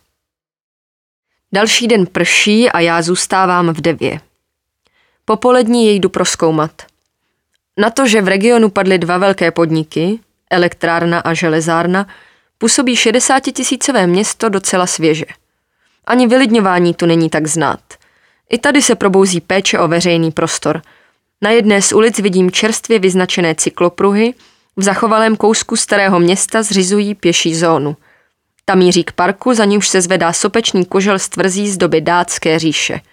Další 1.52 1.88
den 1.88 2.06
prší 2.06 2.70
a 2.70 2.80
já 2.80 3.02
zůstávám 3.02 3.68
v 3.74 3.80
devě. 3.80 4.20
Popolední 5.24 5.86
jej 5.86 5.96
jdu 6.00 6.08
proskoumat. 6.08 6.82
Na 7.76 7.90
to, 7.90 8.06
že 8.06 8.22
v 8.22 8.28
regionu 8.28 8.70
padly 8.70 8.98
dva 8.98 9.18
velké 9.18 9.50
podniky, 9.50 10.20
elektrárna 10.50 11.20
a 11.20 11.34
železárna, 11.34 12.06
působí 12.58 12.96
60 12.96 13.40
tisícové 13.40 14.06
město 14.06 14.48
docela 14.48 14.86
svěže. 14.86 15.24
Ani 16.04 16.26
vylidňování 16.26 16.94
tu 16.94 17.06
není 17.06 17.30
tak 17.30 17.46
znát. 17.46 17.80
I 18.50 18.58
tady 18.58 18.82
se 18.82 18.94
probouzí 18.94 19.40
péče 19.40 19.78
o 19.78 19.88
veřejný 19.88 20.30
prostor. 20.30 20.82
Na 21.42 21.50
jedné 21.50 21.82
z 21.82 21.92
ulic 21.92 22.18
vidím 22.18 22.50
čerstvě 22.50 22.98
vyznačené 22.98 23.54
cyklopruhy, 23.54 24.34
v 24.76 24.82
zachovalém 24.82 25.36
kousku 25.36 25.76
starého 25.76 26.20
města 26.20 26.62
zřizují 26.62 27.14
pěší 27.14 27.54
zónu. 27.54 27.96
Tam 28.64 28.78
míří 28.78 29.04
k 29.04 29.12
parku, 29.12 29.54
za 29.54 29.64
nímž 29.64 29.88
se 29.88 30.00
zvedá 30.00 30.32
sopečný 30.32 30.84
kožel 30.84 31.18
z 31.18 31.28
tvrzí 31.28 31.70
z 31.70 31.76
doby 31.76 32.00
dátské 32.00 32.58
říše– 32.58 33.00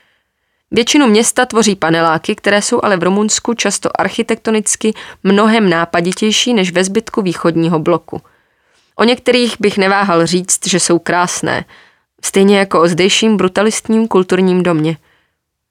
Většinu 0.71 1.07
města 1.07 1.45
tvoří 1.45 1.75
paneláky, 1.75 2.35
které 2.35 2.61
jsou 2.61 2.79
ale 2.83 2.97
v 2.97 3.03
Rumunsku 3.03 3.53
často 3.53 4.01
architektonicky 4.01 4.93
mnohem 5.23 5.69
nápaditější 5.69 6.53
než 6.53 6.71
ve 6.71 6.83
zbytku 6.83 7.21
východního 7.21 7.79
bloku. 7.79 8.21
O 8.95 9.03
některých 9.03 9.55
bych 9.59 9.77
neváhal 9.77 10.25
říct, 10.25 10.67
že 10.67 10.79
jsou 10.79 10.99
krásné, 10.99 11.65
stejně 12.23 12.59
jako 12.59 12.81
o 12.81 12.87
zdejším 12.87 13.37
brutalistním 13.37 14.07
kulturním 14.07 14.63
domě. 14.63 14.97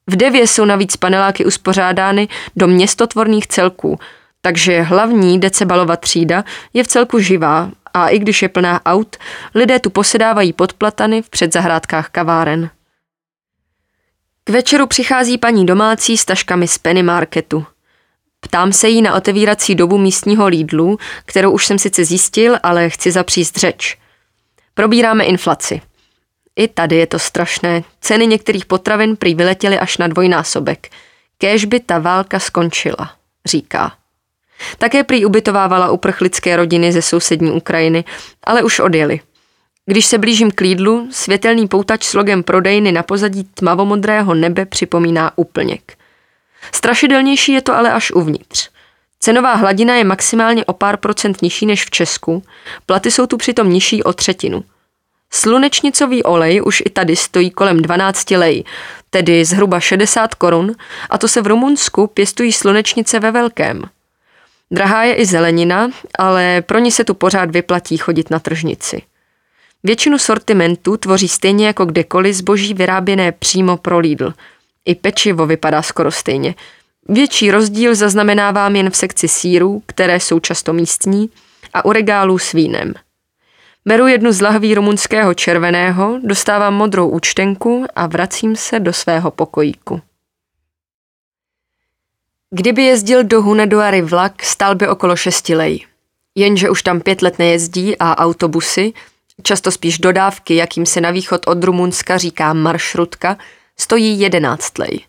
V 0.09 0.17
Devě 0.17 0.47
jsou 0.47 0.65
navíc 0.65 0.97
paneláky 0.97 1.45
uspořádány 1.45 2.29
do 2.57 2.67
městotvorných 2.67 3.47
celků, 3.47 3.99
takže 4.41 4.83
hlavní 4.83 5.41
Decebalova 5.41 5.97
třída 5.97 6.45
je 6.73 6.85
v 6.85 6.87
celku 6.87 7.19
živá 7.19 7.71
a 7.95 8.09
i 8.09 8.19
když 8.19 8.43
je 8.43 8.49
plná 8.49 8.81
aut, 8.87 9.17
lidé 9.55 9.79
tu 9.79 9.91
posedávají 9.91 10.53
pod 10.53 10.73
platany 10.73 11.23
v 11.23 11.31
předzahrádkách 11.31 12.09
kaváren. 12.09 12.71
K 14.45 14.51
večeru 14.51 14.87
přichází 14.87 15.39
paní 15.39 15.67
domácí 15.67 16.17
s 16.17 16.25
taškami 16.25 16.69
z 16.69 16.79
Penny 16.79 17.03
Marketu. 17.03 17.67
Ptám 18.41 18.73
se 18.73 18.89
jí 18.89 19.03
na 19.03 19.15
otevírací 19.15 19.75
dobu 19.75 19.99
místního 19.99 20.47
Lidlu, 20.47 20.99
kterou 21.25 21.53
už 21.53 21.67
jsem 21.67 21.79
sice 21.79 22.05
zjistil, 22.05 22.59
ale 22.63 22.91
chci 22.91 23.13
zapříst 23.13 23.57
řeč. 23.57 23.99
Probíráme 24.75 25.25
inflaci. 25.25 25.81
I 26.59 26.69
tady 26.69 26.97
je 26.97 27.07
to 27.07 27.19
strašné. 27.19 27.83
Ceny 28.01 28.27
některých 28.27 28.67
potravin 28.67 29.17
prý 29.17 29.35
vyletěly 29.35 29.79
až 29.79 29.99
na 29.99 30.07
dvojnásobek. 30.07 30.89
Kéž 31.39 31.65
by 31.65 31.81
ta 31.81 31.99
válka 31.99 32.39
skončila, 32.39 33.13
říká. 33.47 33.93
Také 34.79 35.05
prý 35.05 35.27
ubytovávala 35.27 35.91
uprchlické 35.91 36.57
rodiny 36.57 36.93
ze 36.93 37.03
sousední 37.03 37.51
Ukrajiny, 37.51 38.05
ale 38.45 38.63
už 38.63 38.79
odjeli. 38.79 39.21
Když 39.87 40.07
se 40.07 40.19
blížím 40.19 40.51
k 40.51 40.61
Lídlu, 40.61 41.09
světelný 41.11 41.69
poutač 41.69 42.05
s 42.05 42.15
logem 42.15 42.43
prodejny 42.43 42.93
na 42.93 43.03
pozadí 43.03 43.45
tmavomodrého 43.45 44.35
nebe 44.35 44.67
připomíná 44.67 45.33
úplněk. 45.37 45.97
Strašidelnější 46.73 47.53
je 47.53 47.63
to 47.63 47.75
ale 47.75 47.93
až 47.93 48.11
uvnitř. 48.11 48.71
Cenová 49.21 49.55
hladina 49.55 49.95
je 49.95 50.05
maximálně 50.05 50.65
o 50.65 50.73
pár 50.73 50.97
procent 50.97 51.43
nižší 51.43 51.67
než 51.67 51.85
v 51.85 51.91
Česku, 51.91 52.43
platy 52.87 53.11
jsou 53.11 53.27
tu 53.27 53.37
přitom 53.37 53.71
nižší 53.71 54.03
o 54.03 54.13
třetinu. 54.13 54.65
Slunečnicový 55.31 56.23
olej 56.23 56.63
už 56.65 56.83
i 56.87 56.91
tady 56.91 57.17
stojí 57.17 57.51
kolem 57.51 57.83
12 57.83 58.31
lej, 58.31 58.65
tedy 59.11 59.45
zhruba 59.45 59.81
60 59.81 60.35
korun, 60.35 60.75
a 61.11 61.19
to 61.19 61.29
se 61.29 61.43
v 61.43 61.47
Rumunsku 61.47 62.07
pěstují 62.07 62.53
slunečnice 62.53 63.21
ve 63.21 63.31
velkém. 63.31 63.83
Drahá 64.71 65.05
je 65.05 65.15
i 65.15 65.27
zelenina, 65.27 65.91
ale 66.19 66.63
pro 66.63 66.79
ní 66.79 66.91
se 66.91 67.05
tu 67.05 67.15
pořád 67.15 67.51
vyplatí 67.51 67.97
chodit 67.97 68.31
na 68.31 68.39
tržnici. 68.39 69.03
Většinu 69.85 70.19
sortimentu 70.19 70.97
tvoří 70.97 71.29
stejně 71.29 71.67
jako 71.67 71.85
kdekoliv 71.85 72.35
zboží 72.35 72.75
vyráběné 72.75 73.33
přímo 73.33 73.77
pro 73.77 73.99
Lidl. 73.99 74.35
I 74.85 74.95
pečivo 74.95 75.47
vypadá 75.47 75.83
skoro 75.83 76.11
stejně. 76.11 76.55
Větší 77.09 77.51
rozdíl 77.51 77.95
zaznamenávám 77.95 78.77
jen 78.77 78.91
v 78.91 78.97
sekci 78.97 79.29
sírů, 79.29 79.83
které 79.87 80.21
jsou 80.21 80.41
často 80.41 80.73
místní, 80.73 81.31
a 81.75 81.85
u 81.85 81.93
regálů 81.93 82.39
s 82.39 82.53
vínem. 82.53 82.95
Beru 83.85 84.07
jednu 84.07 84.33
z 84.33 84.41
lahví 84.41 84.75
rumunského 84.75 85.35
červeného, 85.35 86.21
dostávám 86.23 86.75
modrou 86.75 87.09
účtenku 87.09 87.85
a 87.97 88.07
vracím 88.07 88.57
se 88.57 88.81
do 88.81 88.93
svého 88.93 89.31
pokojíku. 89.31 90.01
Kdyby 92.51 92.83
jezdil 92.83 93.25
do 93.25 93.43
Hunedoary 93.43 94.03
vlak, 94.03 94.43
stál 94.43 94.75
by 94.75 94.89
okolo 94.89 95.17
šesti 95.17 95.55
lej. 95.55 95.87
Jenže 96.35 96.71
už 96.71 96.83
tam 96.83 97.01
pět 97.01 97.23
let 97.23 97.39
nejezdí 97.39 97.99
a 97.99 98.19
autobusy, 98.19 98.93
často 99.43 99.71
spíš 99.71 99.99
dodávky, 99.99 100.57
jakým 100.57 100.87
se 100.87 101.01
na 101.01 101.11
východ 101.11 101.47
od 101.47 101.65
Rumunska 101.65 102.19
říká 102.19 102.53
maršrutka, 102.53 103.39
stojí 103.77 104.21
11 104.21 104.79
lej. 104.79 105.01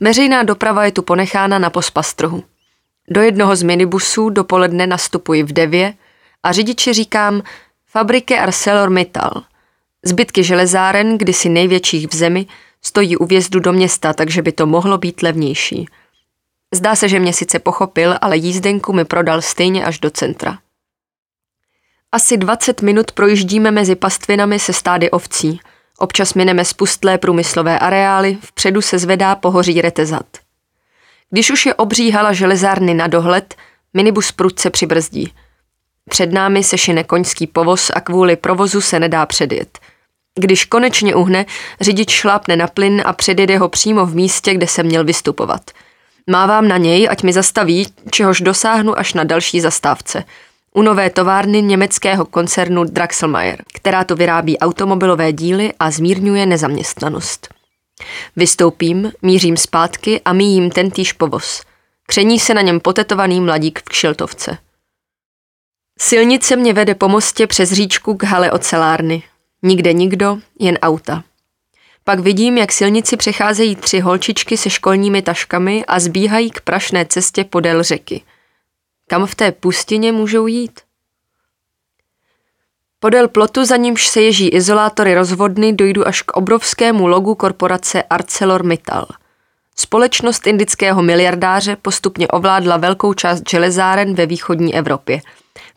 Veřejná 0.00 0.42
doprava 0.42 0.84
je 0.84 0.92
tu 0.92 1.02
ponechána 1.02 1.58
na 1.58 1.70
pospastrhu. 1.70 2.44
Do 3.10 3.20
jednoho 3.20 3.56
z 3.56 3.62
minibusů 3.62 4.30
dopoledne 4.30 4.86
nastupuji 4.86 5.42
v 5.42 5.52
devě 5.52 5.94
a 6.42 6.52
řidiči 6.52 6.92
říkám 6.92 7.42
fabriky 7.92 8.38
ArcelorMittal. 8.38 9.42
Zbytky 10.04 10.44
železáren, 10.44 11.18
kdysi 11.18 11.48
největších 11.48 12.08
v 12.08 12.14
zemi, 12.14 12.46
stojí 12.82 13.16
u 13.16 13.26
vjezdu 13.26 13.60
do 13.60 13.72
města, 13.72 14.12
takže 14.12 14.42
by 14.42 14.52
to 14.52 14.66
mohlo 14.66 14.98
být 14.98 15.22
levnější. 15.22 15.86
Zdá 16.74 16.96
se, 16.96 17.08
že 17.08 17.20
mě 17.20 17.32
sice 17.32 17.58
pochopil, 17.58 18.16
ale 18.20 18.36
jízdenku 18.36 18.92
mi 18.92 19.04
prodal 19.04 19.42
stejně 19.42 19.84
až 19.84 19.98
do 19.98 20.10
centra. 20.10 20.58
Asi 22.12 22.36
20 22.36 22.82
minut 22.82 23.12
projíždíme 23.12 23.70
mezi 23.70 23.96
pastvinami 23.96 24.58
se 24.58 24.72
stády 24.72 25.10
ovcí. 25.10 25.60
Občas 25.98 26.34
mineme 26.34 26.64
spustlé 26.64 27.18
průmyslové 27.18 27.78
areály, 27.78 28.38
vpředu 28.40 28.80
se 28.80 28.98
zvedá 28.98 29.34
pohoří 29.34 29.80
retezat. 29.80 30.26
Když 31.30 31.50
už 31.50 31.66
je 31.66 31.74
obří 31.74 32.10
hala 32.10 32.32
železárny 32.32 32.94
na 32.94 33.06
dohled, 33.06 33.54
minibus 33.94 34.32
prudce 34.32 34.70
přibrzdí. 34.70 35.32
Před 36.10 36.32
námi 36.32 36.64
se 36.64 36.78
šine 36.78 37.04
koňský 37.04 37.46
povoz 37.46 37.90
a 37.94 38.00
kvůli 38.00 38.36
provozu 38.36 38.80
se 38.80 39.00
nedá 39.00 39.26
předjet. 39.26 39.78
Když 40.38 40.64
konečně 40.64 41.14
uhne, 41.14 41.46
řidič 41.80 42.10
šlápne 42.10 42.56
na 42.56 42.66
plyn 42.66 43.02
a 43.04 43.12
předjede 43.12 43.58
ho 43.58 43.68
přímo 43.68 44.06
v 44.06 44.14
místě, 44.14 44.54
kde 44.54 44.66
se 44.66 44.82
měl 44.82 45.04
vystupovat. 45.04 45.70
Mávám 46.30 46.68
na 46.68 46.76
něj, 46.76 47.08
ať 47.10 47.22
mi 47.22 47.32
zastaví, 47.32 47.86
čehož 48.10 48.40
dosáhnu 48.40 48.98
až 48.98 49.14
na 49.14 49.24
další 49.24 49.60
zastávce– 49.60 50.24
u 50.74 50.82
nové 50.82 51.10
továrny 51.10 51.62
německého 51.62 52.24
koncernu 52.24 52.84
Draxelmeier, 52.84 53.62
která 53.74 54.04
to 54.04 54.16
vyrábí 54.16 54.58
automobilové 54.58 55.32
díly 55.32 55.72
a 55.80 55.90
zmírňuje 55.90 56.46
nezaměstnanost. 56.46 57.54
Vystoupím, 58.36 59.12
mířím 59.22 59.56
zpátky 59.56 60.20
a 60.24 60.32
míjím 60.32 60.70
tentýž 60.70 61.12
povoz. 61.12 61.62
Kření 62.06 62.40
se 62.40 62.54
na 62.54 62.62
něm 62.62 62.80
potetovaný 62.80 63.40
mladík 63.40 63.78
v 63.78 63.84
kšiltovce. 63.84 64.58
Silnice 65.98 66.56
mě 66.56 66.72
vede 66.72 66.94
po 66.94 67.08
mostě 67.08 67.46
přes 67.46 67.72
říčku 67.72 68.16
k 68.16 68.22
hale 68.22 68.52
ocelárny. 68.52 69.22
Nikde 69.62 69.92
nikdo, 69.92 70.38
jen 70.58 70.78
auta. 70.82 71.24
Pak 72.04 72.18
vidím, 72.18 72.58
jak 72.58 72.72
silnici 72.72 73.16
přecházejí 73.16 73.76
tři 73.76 74.00
holčičky 74.00 74.56
se 74.56 74.70
školními 74.70 75.22
taškami 75.22 75.84
a 75.84 76.00
zbíhají 76.00 76.50
k 76.50 76.60
prašné 76.60 77.06
cestě 77.06 77.44
podél 77.44 77.82
řeky– 77.82 78.22
kam 79.12 79.26
v 79.26 79.34
té 79.34 79.52
pustině 79.52 80.12
můžou 80.12 80.46
jít? 80.46 80.80
Podél 82.98 83.28
plotu, 83.28 83.64
za 83.64 83.76
nímž 83.76 84.06
se 84.06 84.20
ježí 84.20 84.48
izolátory 84.48 85.14
rozvodny, 85.14 85.72
dojdu 85.72 86.06
až 86.08 86.22
k 86.22 86.32
obrovskému 86.32 87.06
logu 87.06 87.34
korporace 87.34 88.02
ArcelorMittal. 88.02 89.06
Společnost 89.76 90.46
indického 90.46 91.02
miliardáře 91.02 91.76
postupně 91.76 92.28
ovládla 92.28 92.76
velkou 92.76 93.14
část 93.14 93.42
železáren 93.50 94.14
ve 94.14 94.26
východní 94.26 94.74
Evropě, 94.74 95.20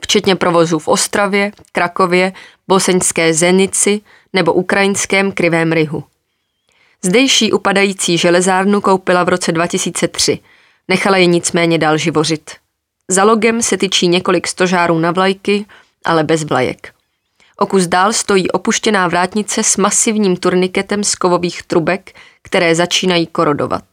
včetně 0.02 0.36
provozů 0.36 0.80
v 0.80 0.88
Ostravě, 0.88 1.52
Krakově, 1.72 2.34
boseňské 2.68 3.34
Zenici 3.34 4.02
nebo 4.34 4.54
ukrajinském 4.54 5.32
Krivém 5.32 5.72
Rihu. 5.72 6.04
Zdejší 7.02 7.54
upadající 7.54 8.18
železárnu 8.18 8.82
koupila 8.82 9.24
v 9.24 9.30
roce 9.30 9.52
2003, 9.52 10.40
nechala 10.88 11.18
je 11.18 11.26
nicméně 11.26 11.78
dál 11.78 11.98
živořit. 11.98 12.52
Za 13.08 13.24
logem 13.24 13.62
se 13.62 13.78
tyčí 13.78 14.08
několik 14.08 14.48
stožárů 14.48 15.00
na 15.00 15.12
vlajky, 15.12 15.66
ale 16.06 16.24
bez 16.24 16.44
vlajek. 16.44 16.94
O 17.58 17.66
kus 17.66 17.88
dál 17.88 18.14
stojí 18.14 18.52
opuštěná 18.52 19.08
vrátnice 19.08 19.64
s 19.64 19.78
masivním 19.78 20.38
turniketem 20.38 21.04
z 21.04 21.16
kovových 21.16 21.64
trubek, 21.64 22.12
které 22.42 22.76
začínají 22.76 23.28
korodovat. 23.28 23.84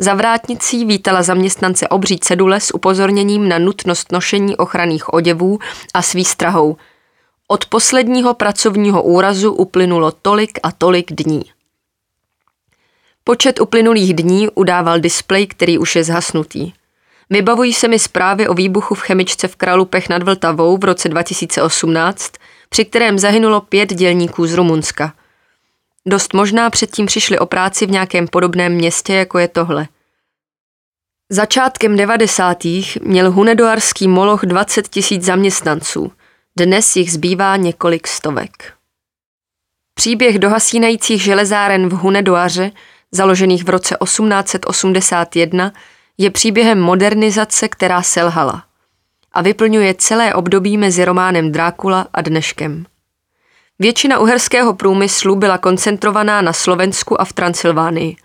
Za 0.00 0.14
vrátnicí 0.14 0.84
vítala 0.84 1.22
zaměstnance 1.22 1.88
obří 1.88 2.18
cedule 2.18 2.60
s 2.60 2.74
upozorněním 2.74 3.48
na 3.48 3.58
nutnost 3.58 4.12
nošení 4.12 4.56
ochranných 4.56 5.14
oděvů 5.14 5.58
a 5.94 6.02
s 6.02 6.12
výstrahou. 6.12 6.76
Od 7.48 7.66
posledního 7.66 8.34
pracovního 8.34 9.02
úrazu 9.02 9.52
uplynulo 9.52 10.12
tolik 10.12 10.58
a 10.62 10.72
tolik 10.72 11.12
dní. 11.12 11.42
Počet 13.24 13.60
uplynulých 13.60 14.14
dní 14.14 14.48
udával 14.54 15.00
displej, 15.00 15.46
který 15.46 15.78
už 15.78 15.96
je 15.96 16.04
zhasnutý. 16.04 16.72
Vybavují 17.30 17.72
se 17.72 17.88
mi 17.88 17.98
zprávy 17.98 18.48
o 18.48 18.54
výbuchu 18.54 18.94
v 18.94 19.00
chemičce 19.00 19.48
v 19.48 19.56
Kralupech 19.56 20.08
nad 20.08 20.22
Vltavou 20.22 20.76
v 20.76 20.84
roce 20.84 21.08
2018, 21.08 22.32
při 22.68 22.84
kterém 22.84 23.18
zahynulo 23.18 23.60
pět 23.60 23.94
dělníků 23.94 24.46
z 24.46 24.54
Rumunska. 24.54 25.12
Dost 26.08 26.34
možná 26.34 26.70
předtím 26.70 27.06
přišli 27.06 27.38
o 27.38 27.46
práci 27.46 27.86
v 27.86 27.90
nějakém 27.90 28.28
podobném 28.28 28.72
městě, 28.72 29.14
jako 29.14 29.38
je 29.38 29.48
tohle. 29.48 29.88
Začátkem 31.30 31.96
90. 31.96 32.58
měl 33.02 33.30
hunedoarský 33.30 34.08
moloch 34.08 34.42
20 34.44 34.88
tisíc 34.88 35.24
zaměstnanců. 35.24 36.12
Dnes 36.58 36.96
jich 36.96 37.12
zbývá 37.12 37.56
několik 37.56 38.06
stovek. 38.06 38.72
Příběh 39.94 40.38
dohasínajících 40.38 41.22
železáren 41.22 41.88
v 41.88 41.92
Hunedoaře, 41.92 42.70
založených 43.12 43.64
v 43.64 43.68
roce 43.68 43.96
1881, 44.04 45.72
je 46.18 46.30
příběhem 46.30 46.80
modernizace, 46.80 47.68
která 47.68 48.02
selhala 48.02 48.64
a 49.32 49.42
vyplňuje 49.42 49.94
celé 49.94 50.34
období 50.34 50.76
mezi 50.76 51.04
románem 51.04 51.52
Drákula 51.52 52.08
a 52.12 52.22
dneškem. 52.22 52.86
Většina 53.78 54.18
uherského 54.18 54.74
průmyslu 54.74 55.36
byla 55.36 55.58
koncentrovaná 55.58 56.42
na 56.42 56.52
Slovensku 56.52 57.20
a 57.20 57.24
v 57.24 57.32
Transylvánii, 57.32 58.16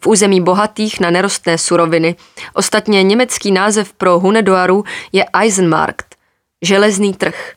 v 0.00 0.06
území 0.06 0.40
bohatých 0.40 1.00
na 1.00 1.10
nerostné 1.10 1.58
suroviny. 1.58 2.16
Ostatně 2.54 3.02
německý 3.02 3.52
název 3.52 3.92
pro 3.92 4.18
Hunedoaru 4.18 4.84
je 5.12 5.24
Eisenmarkt, 5.32 6.14
železný 6.62 7.14
trh. 7.14 7.52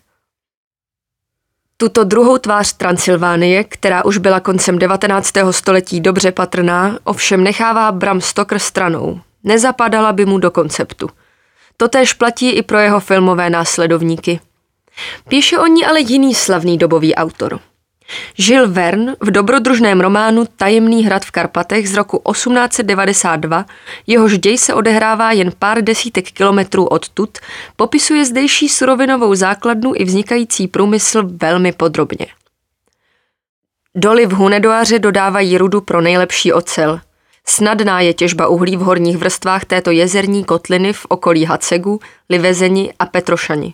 Tuto 1.77 2.03
druhou 2.03 2.37
tvář 2.37 2.73
Transylvánie, 2.73 3.63
která 3.63 4.05
už 4.05 4.17
byla 4.17 4.39
koncem 4.39 4.79
19. 4.79 5.33
století 5.51 5.99
dobře 5.99 6.31
patrná, 6.31 6.99
ovšem 7.03 7.43
nechává 7.43 7.91
Bram 7.91 8.21
Stoker 8.21 8.59
stranou. 8.59 9.21
Nezapadala 9.43 10.13
by 10.13 10.25
mu 10.25 10.37
do 10.37 10.51
konceptu– 10.51 11.09
Totéž 11.77 12.13
platí 12.13 12.49
i 12.49 12.61
pro 12.61 12.77
jeho 12.77 12.99
filmové 12.99 13.49
následovníky. 13.49 14.39
Píše 15.27 15.59
o 15.59 15.67
ní 15.67 15.85
ale 15.85 16.01
jiný 16.01 16.35
slavný 16.35 16.77
dobový 16.77 17.15
autor. 17.15 17.59
Žil 18.37 18.69
Verne 18.69 19.15
v 19.19 19.31
dobrodružném 19.31 20.01
románu 20.01 20.45
Tajemný 20.57 21.05
hrad 21.05 21.25
v 21.25 21.31
Karpatech 21.31 21.89
z 21.89 21.93
roku 21.93 22.21
1892, 22.31 23.65
jehož 24.07 24.37
děj 24.37 24.57
se 24.57 24.73
odehrává 24.73 25.31
jen 25.31 25.51
pár 25.59 25.81
desítek 25.81 26.31
kilometrů 26.31 26.85
odtud, 26.85 27.37
popisuje 27.75 28.25
zdejší 28.25 28.69
surovinovou 28.69 29.35
základnu 29.35 29.91
i 29.95 30.03
vznikající 30.03 30.67
průmysl 30.67 31.23
velmi 31.25 31.71
podrobně. 31.71 32.27
Doly 33.95 34.25
v 34.25 34.31
Hunedoáře 34.31 34.99
dodávají 34.99 35.57
rudu 35.57 35.81
pro 35.81 36.01
nejlepší 36.01 36.53
ocel– 36.53 36.99
Snadná 37.45 38.01
je 38.01 38.13
těžba 38.13 38.47
uhlí 38.47 38.77
v 38.77 38.79
horních 38.79 39.17
vrstvách 39.17 39.65
této 39.65 39.91
jezerní 39.91 40.43
kotliny 40.43 40.93
v 40.93 41.05
okolí 41.09 41.45
Hacegu, 41.45 41.99
Livezeni 42.29 42.93
a 42.99 43.05
Petrošani. 43.05 43.73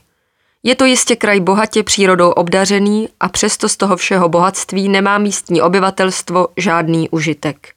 Je 0.63 0.75
to 0.75 0.85
jistě 0.85 1.15
kraj 1.15 1.39
bohatě 1.39 1.83
přírodou 1.83 2.29
obdařený 2.29 3.09
a 3.19 3.29
přesto 3.29 3.69
z 3.69 3.77
toho 3.77 3.97
všeho 3.97 4.29
bohatství 4.29 4.89
nemá 4.89 5.17
místní 5.17 5.61
obyvatelstvo 5.61 6.47
žádný 6.57 7.09
užitek. 7.09 7.73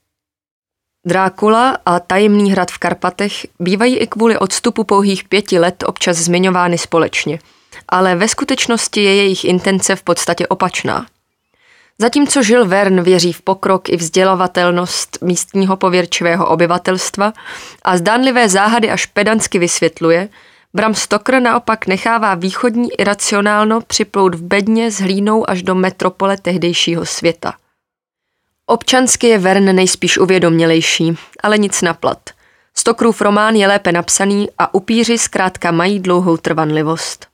Drákula 1.07 1.79
a 1.87 2.01
tajemný 2.01 2.53
hrad 2.53 2.71
v 2.71 2.79
Karpatech 2.79 3.33
bývají 3.59 3.97
i 3.97 4.07
kvůli 4.07 4.39
odstupu 4.39 4.85
pouhých 4.85 5.25
pěti 5.25 5.59
let 5.59 5.85
občas 5.87 6.17
zmiňovány 6.17 6.79
společně, 6.79 7.39
ale 7.89 8.17
ve 8.17 8.29
skutečnosti 8.29 9.03
je 9.03 9.15
jejich 9.17 9.45
intence 9.45 9.97
v 9.97 10.03
podstatě 10.03 10.47
opačná– 10.47 11.07
Zatímco 11.99 12.43
Žil 12.43 12.67
Verne 12.67 13.03
věří 13.03 13.33
v 13.33 13.43
pokrok 13.43 13.89
i 13.89 13.97
vzdělavatelnost 13.97 15.19
místního 15.21 15.77
pověrčivého 15.77 16.49
obyvatelstva 16.49 17.33
a 17.83 17.97
zdánlivé 17.97 18.49
záhady 18.49 18.91
až 18.91 19.07
pedansky 19.07 19.59
vysvětluje, 19.59 20.29
Bram 20.75 20.95
Stoker 20.95 21.43
naopak 21.43 21.87
nechává 21.87 22.35
východní 22.35 22.89
iracionálno 23.01 23.81
připlout 23.81 24.35
v 24.35 24.43
bedně 24.43 24.91
s 24.91 25.01
hlínou 25.01 25.51
až 25.51 25.63
do 25.63 25.75
metropole 25.75 26.37
tehdejšího 26.37 27.07
světa. 27.07 27.55
Občansky 28.67 29.27
je 29.27 29.39
Verne 29.39 29.73
nejspíš 29.73 30.19
uvědomělejší, 30.19 31.17
ale 31.43 31.59
nic 31.59 31.83
naplat. 31.83 32.19
Stokrův 32.75 33.21
román 33.21 33.55
je 33.55 33.69
lépe 33.69 33.93
napsaný 33.93 34.49
a 34.59 34.75
upíři 34.75 35.19
zkrátka 35.19 35.71
mají 35.71 36.01
dlouhou 36.01 36.37
trvanlivost. 36.37 37.27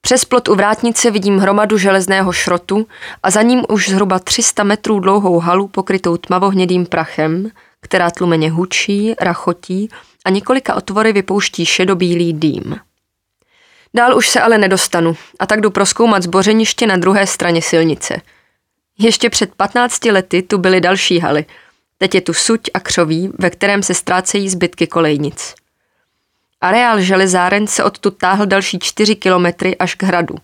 Přes 0.00 0.24
plot 0.24 0.48
u 0.48 0.54
vrátnice 0.54 1.10
vidím 1.10 1.38
hromadu 1.38 1.78
železného 1.78 2.32
šrotu 2.32 2.86
a 3.22 3.30
za 3.30 3.42
ním 3.42 3.62
už 3.68 3.88
zhruba 3.88 4.18
300 4.18 4.62
metrů 4.62 5.00
dlouhou 5.00 5.38
halu 5.38 5.68
pokrytou 5.68 6.16
tmavohnědým 6.16 6.86
prachem, 6.86 7.50
která 7.80 8.10
tlumeně 8.10 8.50
hučí, 8.50 9.14
rachotí 9.20 9.88
a 10.24 10.30
několika 10.30 10.74
otvory 10.74 11.12
vypouští 11.12 11.66
šedobílý 11.66 12.32
dým. 12.32 12.76
Dál 13.94 14.16
už 14.16 14.28
se 14.28 14.40
ale 14.40 14.58
nedostanu 14.58 15.16
a 15.38 15.46
tak 15.46 15.60
jdu 15.60 15.70
proskoumat 15.70 16.22
zbořeniště 16.22 16.86
na 16.86 16.96
druhé 16.96 17.26
straně 17.26 17.62
silnice. 17.62 18.20
Ještě 18.98 19.30
před 19.30 19.54
15 19.54 20.04
lety 20.04 20.42
tu 20.42 20.58
byly 20.58 20.80
další 20.80 21.18
haly. 21.18 21.44
Teď 21.98 22.14
je 22.14 22.20
tu 22.20 22.34
suť 22.34 22.60
a 22.74 22.80
křoví, 22.80 23.30
ve 23.38 23.50
kterém 23.50 23.82
se 23.82 23.94
ztrácejí 23.94 24.48
zbytky 24.48 24.86
kolejnic. 24.86 25.54
Areál 26.60 27.00
železáren 27.00 27.66
se 27.66 27.84
odtud 27.84 28.18
táhl 28.18 28.46
další 28.46 28.78
čtyři 28.78 29.16
kilometry 29.16 29.76
až 29.76 29.94
k 29.94 30.02
hradu. 30.02 30.34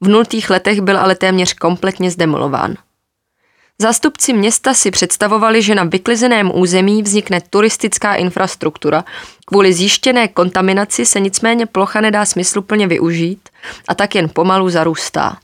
V 0.00 0.08
nultých 0.08 0.50
letech 0.50 0.80
byl 0.80 0.98
ale 0.98 1.14
téměř 1.14 1.52
kompletně 1.52 2.10
zdemolován. 2.10 2.74
Zástupci 3.82 4.32
města 4.32 4.74
si 4.74 4.90
představovali, 4.90 5.62
že 5.62 5.74
na 5.74 5.84
vyklizeném 5.84 6.50
území 6.54 7.02
vznikne 7.02 7.40
turistická 7.50 8.14
infrastruktura. 8.14 9.04
Kvůli 9.46 9.72
zjištěné 9.72 10.28
kontaminaci 10.28 11.06
se 11.06 11.20
nicméně 11.20 11.66
plocha 11.66 12.00
nedá 12.00 12.24
smysluplně 12.24 12.86
využít 12.86 13.48
a 13.88 13.94
tak 13.94 14.14
jen 14.14 14.28
pomalu 14.28 14.70
zarůstá. 14.70 15.38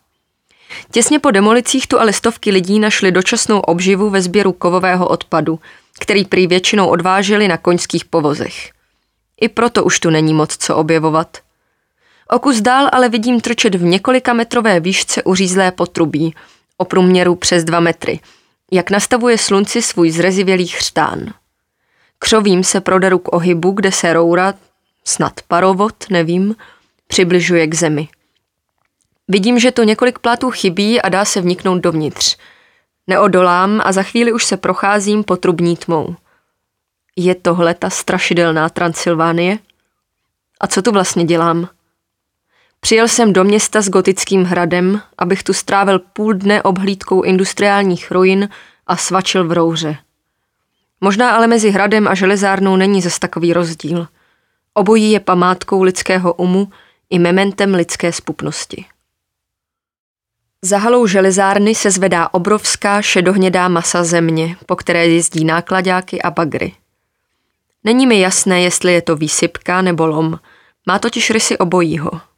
Těsně 0.91 1.19
po 1.19 1.31
demolicích 1.31 1.87
tu 1.87 2.01
ale 2.01 2.13
stovky 2.13 2.51
lidí 2.51 2.79
našli 2.79 3.13
dočasnou 3.13 3.61
obživu 3.61 4.11
ve 4.11 4.23
sběru 4.23 4.53
kovového 4.53 5.09
odpadu, 5.09 5.61
který 6.01 6.25
prý 6.25 6.47
většinou 6.47 6.89
odváželi 6.89 7.49
na 7.49 7.57
koňských 7.57 8.05
povozech. 8.05 8.71
I 9.41 9.49
proto 9.49 9.85
už 9.85 10.01
tu 10.01 10.11
není 10.11 10.35
moc 10.35 10.57
co 10.57 10.77
objevovat. 10.77 11.39
O 12.31 12.39
kus 12.39 12.61
dál 12.61 12.89
ale 12.93 13.09
vidím 13.09 13.41
trčet 13.41 13.75
v 13.75 13.83
několika 13.83 14.33
metrové 14.33 14.81
výšce 14.81 15.23
uřízlé 15.23 15.73
potrubí, 15.73 16.35
o 16.77 16.85
průměru 16.85 17.35
přes 17.35 17.65
dva 17.65 17.81
metry, 17.81 18.21
jak 18.73 18.91
nastavuje 18.91 19.39
slunci 19.39 19.83
svůj 19.83 20.11
zrezivělý 20.11 20.67
chřtán. 20.67 21.35
Křovím 22.19 22.65
se 22.65 22.81
proderu 22.81 23.19
k 23.19 23.33
ohybu, 23.33 23.71
kde 23.71 23.93
se 23.93 24.13
roura, 24.13 24.55
snad 25.05 25.41
parovod, 25.49 25.95
nevím, 26.11 26.57
přibližuje 27.07 27.67
k 27.67 27.75
zemi. 27.75 28.09
Vidím, 29.29 29.59
že 29.59 29.71
to 29.71 29.83
několik 29.83 30.19
plátů 30.19 30.51
chybí 30.51 31.03
a 31.03 31.09
dá 31.09 31.25
se 31.25 31.41
vniknout 31.41 31.79
dovnitř. 31.79 32.37
Neodolám 33.07 33.81
a 33.85 33.93
za 33.93 34.03
chvíli 34.03 34.33
už 34.33 34.45
se 34.45 34.57
procházím 34.57 35.25
potrubní 35.25 35.77
tmou. 35.77 36.17
Je 37.17 37.35
tohle 37.35 37.75
ta 37.75 37.91
strašidelná 37.91 38.69
Transylvánie? 38.69 39.59
A 40.61 40.67
co 40.67 40.83
tu 40.83 40.93
vlastně 40.93 41.25
dělám? 41.25 41.69
Přijel 42.85 43.09
jsem 43.09 43.33
do 43.33 43.45
města 43.45 43.83
s 43.83 43.89
gotickým 43.89 44.45
hradem, 44.45 45.01
abych 45.19 45.43
tu 45.43 45.53
strávil 45.53 45.99
půl 45.99 46.35
dne 46.35 46.63
obhlídkou 46.63 47.23
industriálních 47.23 48.11
ruin 48.11 48.49
a 48.87 48.97
svačil 48.97 49.49
v 49.49 49.53
rouře. 49.53 49.97
Možná 51.01 51.31
ale 51.31 51.47
mezi 51.47 51.71
hradem 51.71 52.09
a 52.09 52.15
železárnou 52.15 52.77
není 52.77 53.03
zas 53.03 53.19
takový 53.19 53.53
rozdíl. 53.53 54.07
Obojí 54.75 55.11
je 55.11 55.21
památkou 55.21 55.83
lidského 55.83 56.35
umu 56.35 56.69
i 57.11 57.19
mementem 57.19 57.75
lidské 57.75 58.13
spupnosti. 58.13 58.85
Za 60.63 60.79
halou 60.79 61.07
železárny 61.07 61.75
se 61.75 61.91
zvedá 61.91 62.29
obrovská 62.35 63.03
šedohnědá 63.03 63.69
masa 63.69 64.05
země, 64.05 64.57
po 64.67 64.77
které 64.77 65.07
jezdí 65.07 65.45
nákladáky 65.45 66.23
a 66.23 66.31
bagry. 66.31 66.73
Není 67.85 68.07
mi 68.07 68.21
jasné, 68.21 68.63
jestli 68.63 68.93
je 68.93 69.03
to 69.03 69.17
výsypka 69.17 69.83
nebo 69.83 70.07
lom. 70.07 70.39
Má 70.87 70.99
totiž 70.99 71.31
rysy 71.31 71.59
obojího. 71.59 72.34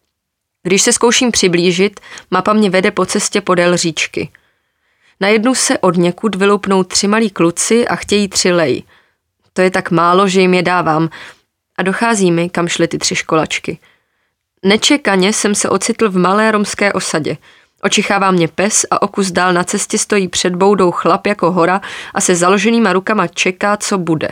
Když 0.66 0.83
se 0.83 0.92
zkouším 0.92 1.33
přiblížit, 1.33 2.00
mapa 2.31 2.52
mě 2.52 2.70
vede 2.70 2.90
po 2.90 3.07
cestě 3.07 3.40
podél 3.40 3.76
říčky. 3.76 4.31
Na 5.20 5.29
jednu 5.29 5.55
se 5.55 5.79
od 5.79 5.96
někud 5.96 6.35
vyloupnou 6.35 6.83
tři 6.83 7.09
malí 7.09 7.31
kluci 7.31 7.88
a 7.88 7.96
chtějí 7.96 8.29
tři 8.29 8.52
lej. 8.52 8.83
To 9.52 9.62
je 9.62 9.70
tak 9.70 9.90
málo, 9.90 10.29
že 10.29 10.40
jim 10.40 10.55
je 10.55 10.62
dávám. 10.62 11.09
A 11.79 11.83
dochází 11.83 12.31
mi, 12.33 12.50
kam 12.50 12.68
šly 12.68 12.88
ty 12.88 12.98
tři 12.98 13.16
školačky. 13.16 13.79
Nečekaně 14.64 15.33
jsem 15.33 15.55
se 15.55 15.68
ocitl 15.68 16.11
v 16.11 16.16
malé 16.16 16.50
romské 16.50 16.92
osadě. 16.92 17.37
Očichává 17.83 18.31
mě 18.31 18.48
pes 18.48 18.87
a 18.90 19.02
okus 19.02 19.31
dál 19.31 19.52
na 19.52 19.64
cestě 19.64 19.98
stojí 19.98 20.29
před 20.29 20.55
boudou 20.55 20.90
chlap 20.90 21.26
jako 21.26 21.52
hora 21.52 21.81
a 22.14 22.20
se 22.20 22.37
založenýma 22.37 22.92
rukama 22.92 23.26
čeká, 23.26 23.76
co 23.76 23.98
bude. 23.98 24.29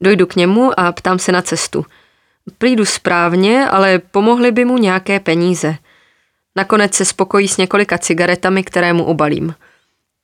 Dojdu 0.00 0.26
k 0.26 0.36
němu 0.36 0.80
a 0.80 0.92
ptám 0.92 1.18
se 1.18 1.32
na 1.32 1.42
cestu. 1.42 1.86
Přijdu 2.58 2.84
správně, 2.84 3.68
ale 3.68 3.98
pomohly 3.98 4.52
by 4.52 4.64
mu 4.64 4.78
nějaké 4.78 5.20
peníze. 5.20 5.76
Nakonec 6.56 6.94
se 6.94 7.04
spokojí 7.04 7.48
s 7.48 7.56
několika 7.56 7.98
cigaretami, 7.98 8.64
které 8.64 8.92
mu 8.92 9.04
obalím. 9.04 9.54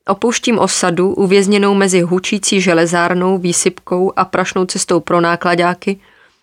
Opouštím 0.09 0.59
osadu, 0.59 1.15
uvězněnou 1.15 1.75
mezi 1.75 2.01
hučící 2.01 2.61
železárnou, 2.61 3.39
výsypkou 3.39 4.13
a 4.17 4.25
prašnou 4.25 4.65
cestou 4.65 5.01
pro 5.01 5.21
nákladáky 5.21 6.01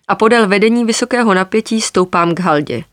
a 0.07 0.15
podél 0.15 0.47
vedení 0.47 0.85
vysokého 0.85 1.33
napětí 1.33 1.81
stoupám 1.81 2.35
k 2.35 2.39
haldě. 2.39 2.83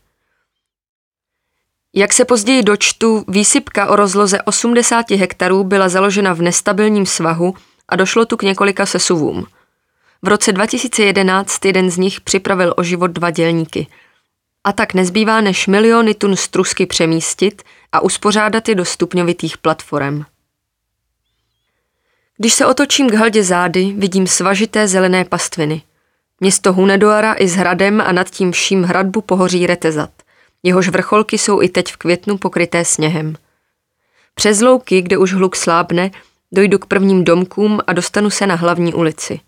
Jak 1.95 2.13
se 2.13 2.25
později 2.25 2.63
dočtu, 2.63 3.25
výsypka 3.27 3.87
o 3.87 3.95
rozloze 3.95 4.41
80 4.41 5.11
hektarů 5.11 5.63
byla 5.63 5.89
založena 5.89 6.33
v 6.33 6.41
nestabilním 6.41 7.05
svahu 7.05 7.53
a 7.89 7.95
došlo 7.95 8.25
tu 8.25 8.37
k 8.37 8.43
několika 8.43 8.85
sesuvům. 8.85 9.45
V 10.23 10.27
roce 10.27 10.51
2011 10.51 11.65
jeden 11.65 11.89
z 11.89 11.97
nich 11.97 12.21
připravil 12.21 12.73
o 12.77 12.83
život 12.83 13.07
dva 13.07 13.31
dělníky. 13.31 13.87
A 14.63 14.73
tak 14.73 14.93
nezbývá 14.93 15.41
než 15.41 15.67
miliony 15.67 16.13
tun 16.13 16.35
strusky 16.35 16.85
přemístit 16.85 17.61
a 17.91 17.99
uspořádat 17.99 18.69
je 18.69 18.75
do 18.75 18.85
stupňovitých 18.85 19.57
platform. 19.57 20.23
Když 22.37 22.53
se 22.53 22.65
otočím 22.65 23.09
k 23.09 23.13
haldě 23.13 23.43
zády, 23.43 23.93
vidím 23.97 24.27
svažité 24.27 24.87
zelené 24.87 25.25
pastviny. 25.25 25.81
Město 26.39 26.73
Hunedoara 26.73 27.35
i 27.39 27.47
s 27.47 27.55
hradem 27.55 28.01
a 28.01 28.11
nad 28.11 28.29
tím 28.29 28.51
vším 28.51 28.83
hradbu 28.83 29.21
pohoří 29.21 29.67
Retezat. 29.67 30.11
Jehož 30.63 30.87
vrcholky 30.87 31.37
jsou 31.37 31.61
i 31.61 31.69
teď 31.69 31.91
v 31.91 31.97
květnu 31.97 32.37
pokryté 32.37 32.85
sněhem. 32.85 33.35
Přes 34.35 34.61
louky, 34.61 35.01
kde 35.01 35.17
už 35.17 35.33
hluk 35.33 35.55
slábne, 35.55 36.11
dojdu 36.51 36.79
k 36.79 36.85
prvním 36.85 37.23
domkům 37.23 37.79
a 37.87 37.93
dostanu 37.93 38.29
se 38.29 38.47
na 38.47 38.55
hlavní 38.55 38.93
ulici. 38.93 39.39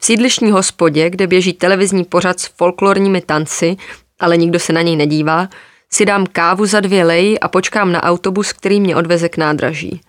V 0.00 0.04
sídlišní 0.04 0.50
hospodě, 0.50 1.10
kde 1.10 1.26
běží 1.26 1.52
televizní 1.52 2.04
pořad 2.04 2.40
s 2.40 2.46
folklorními 2.46 3.20
tanci, 3.20 3.76
ale 4.20 4.36
nikdo 4.36 4.58
se 4.58 4.72
na 4.72 4.82
něj 4.82 4.96
nedívá, 4.96 5.48
si 5.92 6.06
dám 6.06 6.26
kávu 6.26 6.66
za 6.66 6.80
dvě 6.80 7.04
lej 7.04 7.38
a 7.40 7.48
počkám 7.48 7.92
na 7.92 8.02
autobus, 8.02 8.52
který 8.52 8.80
mě 8.80 8.96
odveze 8.96 9.28
k 9.28 9.36
nádraží. 9.36 10.00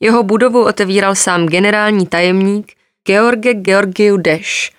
Jeho 0.00 0.22
budovu 0.22 0.64
otevíral 0.64 1.14
sám 1.14 1.46
generální 1.46 2.06
tajemník 2.06 2.72
George 3.06 3.48
Georgiou 3.52 4.16
Deš. 4.16 4.72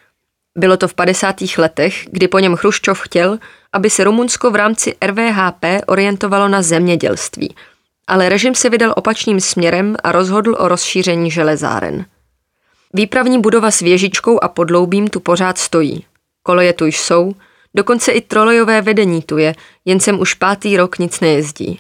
Bylo 0.58 0.78
to 0.78 0.88
v 0.88 0.94
50. 0.94 1.36
letech, 1.58 2.06
kdy 2.12 2.28
po 2.28 2.40
něm 2.40 2.56
Chruščov 2.56 3.02
chtěl, 3.02 3.38
aby 3.74 3.90
se 3.90 4.04
Rumunsko 4.04 4.52
v 4.52 4.56
rámci 4.56 4.96
RVHP 5.06 5.66
orientovalo 5.88 6.48
na 6.48 6.62
zemědělství, 6.62 7.56
ale 8.08 8.30
režim 8.30 8.56
se 8.56 8.70
vydal 8.70 8.94
opačným 8.96 9.40
směrem 9.40 9.96
a 10.04 10.12
rozhodl 10.12 10.56
o 10.60 10.68
rozšíření 10.68 11.32
železáren. 11.32 12.06
Výpravní 12.94 13.42
budova 13.42 13.72
s 13.72 13.80
věžičkou 13.80 14.44
a 14.44 14.48
podloubím 14.48 15.08
tu 15.08 15.20
pořád 15.20 15.58
stojí. 15.58 16.06
Koleje 16.44 16.74
tu 16.74 16.86
jsou, 16.86 17.36
dokonce 17.74 18.12
i 18.12 18.22
trolejové 18.22 18.82
vedení 18.82 19.22
tu 19.22 19.38
je, 19.38 19.56
jen 19.86 20.00
sem 20.00 20.20
už 20.20 20.34
pátý 20.34 20.78
rok 20.78 21.00
nic 21.00 21.20
nejezdí. 21.20 21.80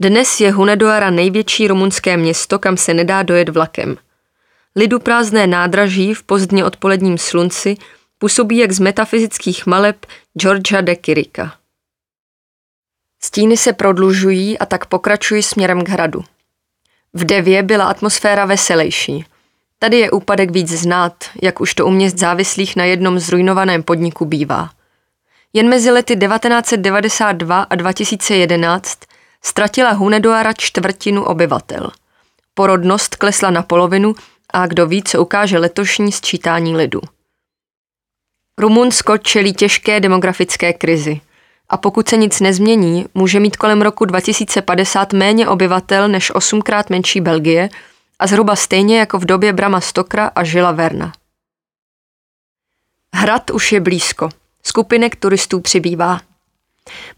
Dnes 0.00 0.40
je 0.40 0.52
Hunedoara 0.52 1.10
největší 1.10 1.68
rumunské 1.68 2.16
město, 2.16 2.58
kam 2.58 2.76
se 2.76 2.94
nedá 2.94 3.22
dojet 3.22 3.48
vlakem. 3.48 3.96
Lidu 4.76 4.98
prázdné 4.98 5.46
nádraží 5.46 6.14
v 6.14 6.22
pozdně 6.22 6.64
odpoledním 6.64 7.18
slunci 7.18 7.76
působí 8.18 8.56
jak 8.56 8.72
z 8.72 8.78
metafyzických 8.78 9.66
maleb 9.66 10.06
Georgia 10.38 10.80
de 10.80 10.96
Kirika. 10.96 11.54
Stíny 13.22 13.56
se 13.56 13.72
prodlužují 13.72 14.58
a 14.58 14.66
tak 14.66 14.86
pokračují 14.86 15.42
směrem 15.42 15.84
k 15.84 15.88
hradu. 15.88 16.24
V 17.12 17.24
Devě 17.24 17.62
byla 17.62 17.84
atmosféra 17.84 18.44
veselější. 18.44 19.24
Tady 19.82 19.98
je 19.98 20.10
úpadek 20.10 20.50
víc 20.50 20.68
znát, 20.68 21.24
jak 21.42 21.60
už 21.60 21.74
to 21.74 21.86
u 21.86 21.90
měst 21.90 22.18
závislých 22.18 22.76
na 22.76 22.84
jednom 22.84 23.18
zrujnovaném 23.18 23.82
podniku 23.82 24.24
bývá. 24.24 24.70
Jen 25.52 25.68
mezi 25.68 25.90
lety 25.90 26.16
1992 26.16 27.62
a 27.62 27.74
2011 27.74 28.98
ztratila 29.44 29.90
Hunedoara 29.90 30.52
čtvrtinu 30.52 31.24
obyvatel. 31.24 31.90
Porodnost 32.54 33.16
klesla 33.16 33.50
na 33.50 33.62
polovinu 33.62 34.14
a 34.52 34.66
kdo 34.66 34.86
ví, 34.86 35.02
co 35.02 35.22
ukáže 35.22 35.58
letošní 35.58 36.12
sčítání 36.12 36.76
lidu. 36.76 37.00
Rumunsko 38.58 39.18
čelí 39.18 39.52
těžké 39.52 40.00
demografické 40.00 40.72
krizi. 40.72 41.20
A 41.68 41.76
pokud 41.76 42.08
se 42.08 42.16
nic 42.16 42.40
nezmění, 42.40 43.06
může 43.14 43.40
mít 43.40 43.56
kolem 43.56 43.82
roku 43.82 44.04
2050 44.04 45.12
méně 45.12 45.48
obyvatel 45.48 46.08
než 46.08 46.34
osmkrát 46.34 46.90
menší 46.90 47.20
Belgie 47.20 47.68
a 48.22 48.26
zhruba 48.26 48.56
stejně 48.56 48.98
jako 48.98 49.18
v 49.18 49.24
době 49.24 49.52
Brama 49.52 49.80
Stokra 49.80 50.30
a 50.34 50.44
Žila 50.44 50.72
Verna. 50.72 51.12
Hrad 53.14 53.50
už 53.50 53.72
je 53.72 53.80
blízko. 53.80 54.28
Skupinek 54.62 55.16
turistů 55.16 55.60
přibývá. 55.60 56.20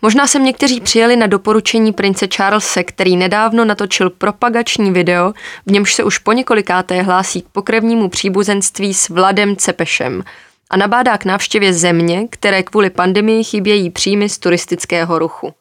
Možná 0.02 0.26
sem 0.26 0.44
někteří 0.44 0.80
přijeli 0.80 1.16
na 1.16 1.26
doporučení 1.26 1.92
prince 1.92 2.26
Charlesa, 2.36 2.82
který 2.82 3.16
nedávno 3.16 3.64
natočil 3.64 4.10
propagační 4.10 4.92
video, 4.92 5.32
v 5.66 5.70
němž 5.72 5.94
se 5.94 6.04
už 6.04 6.18
po 6.18 6.32
několikáté 6.32 7.02
hlásí 7.02 7.42
k 7.42 7.48
pokrevnímu 7.48 8.08
příbuzenství 8.08 8.94
s 8.94 9.08
Vladem 9.08 9.56
Cepešem 9.56 10.22
a 10.70 10.76
nabádá 10.76 11.18
k 11.18 11.24
návštěvě 11.24 11.72
země, 11.72 12.28
které 12.30 12.62
kvůli 12.62 12.90
pandemii 12.90 13.44
chybějí 13.44 13.90
příjmy 13.90 14.28
z 14.28 14.38
turistického 14.38 15.18
ruchu. 15.18 15.54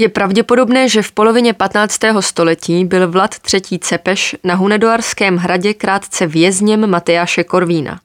Je 0.00 0.08
pravděpodobné, 0.08 0.88
že 0.88 1.02
v 1.02 1.12
polovině 1.12 1.52
15. 1.54 1.98
století 2.20 2.84
byl 2.84 3.10
Vlad 3.10 3.34
III. 3.54 3.78
Cepeš 3.78 4.36
na 4.44 4.54
Hunedoarském 4.54 5.36
hradě 5.36 5.74
krátce 5.74 6.26
vězněm 6.26 6.90
Matejáše 6.90 7.44
Korvína. 7.44 8.00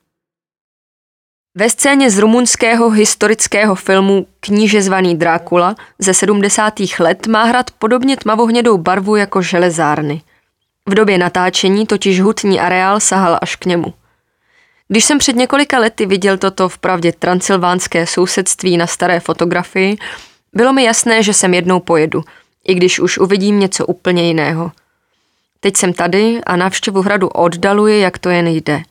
Ve 1.57 1.69
scéně 1.69 2.11
z 2.11 2.17
rumunského 2.17 2.89
historického 2.89 3.75
filmu 3.75 4.27
Kníže 4.39 4.81
zvaný 4.81 5.17
Drákula 5.17 5.75
ze 5.99 6.13
70. 6.13 6.73
let 6.99 7.27
má 7.27 7.43
hrad 7.43 7.71
podobně 7.71 8.17
tmavohnědou 8.17 8.77
barvu 8.77 9.15
jako 9.15 9.41
železárny. 9.41 10.21
V 10.89 10.93
době 10.93 11.17
natáčení 11.17 11.85
totiž 11.85 12.21
hutní 12.21 12.59
areál 12.59 12.99
sahal 12.99 13.39
až 13.41 13.55
k 13.55 13.65
němu. 13.65 13.93
Když 14.87 15.05
jsem 15.05 15.17
před 15.17 15.35
několika 15.35 15.79
lety 15.79 16.05
viděl 16.05 16.37
toto 16.37 16.69
v 16.69 16.77
pravdě 16.77 17.11
transylvánské 17.11 18.07
sousedství 18.07 18.77
na 18.77 18.87
staré 18.87 19.19
fotografii, 19.19 19.97
bylo 20.53 20.73
mi 20.73 20.83
jasné, 20.83 21.23
že 21.23 21.33
sem 21.33 21.53
jednou 21.53 21.79
pojedu, 21.79 22.23
i 22.67 22.73
když 22.73 22.99
už 22.99 23.17
uvidím 23.17 23.59
něco 23.59 23.85
úplně 23.85 24.27
jiného. 24.27 24.71
Teď 25.59 25.77
jsem 25.77 25.93
tady 25.93 26.41
a 26.43 26.55
návštěvu 26.55 27.01
hradu 27.01 27.27
oddaluje, 27.27 27.99
jak 27.99 28.17
to 28.17 28.29
jen 28.29 28.47
jde. 28.47 28.83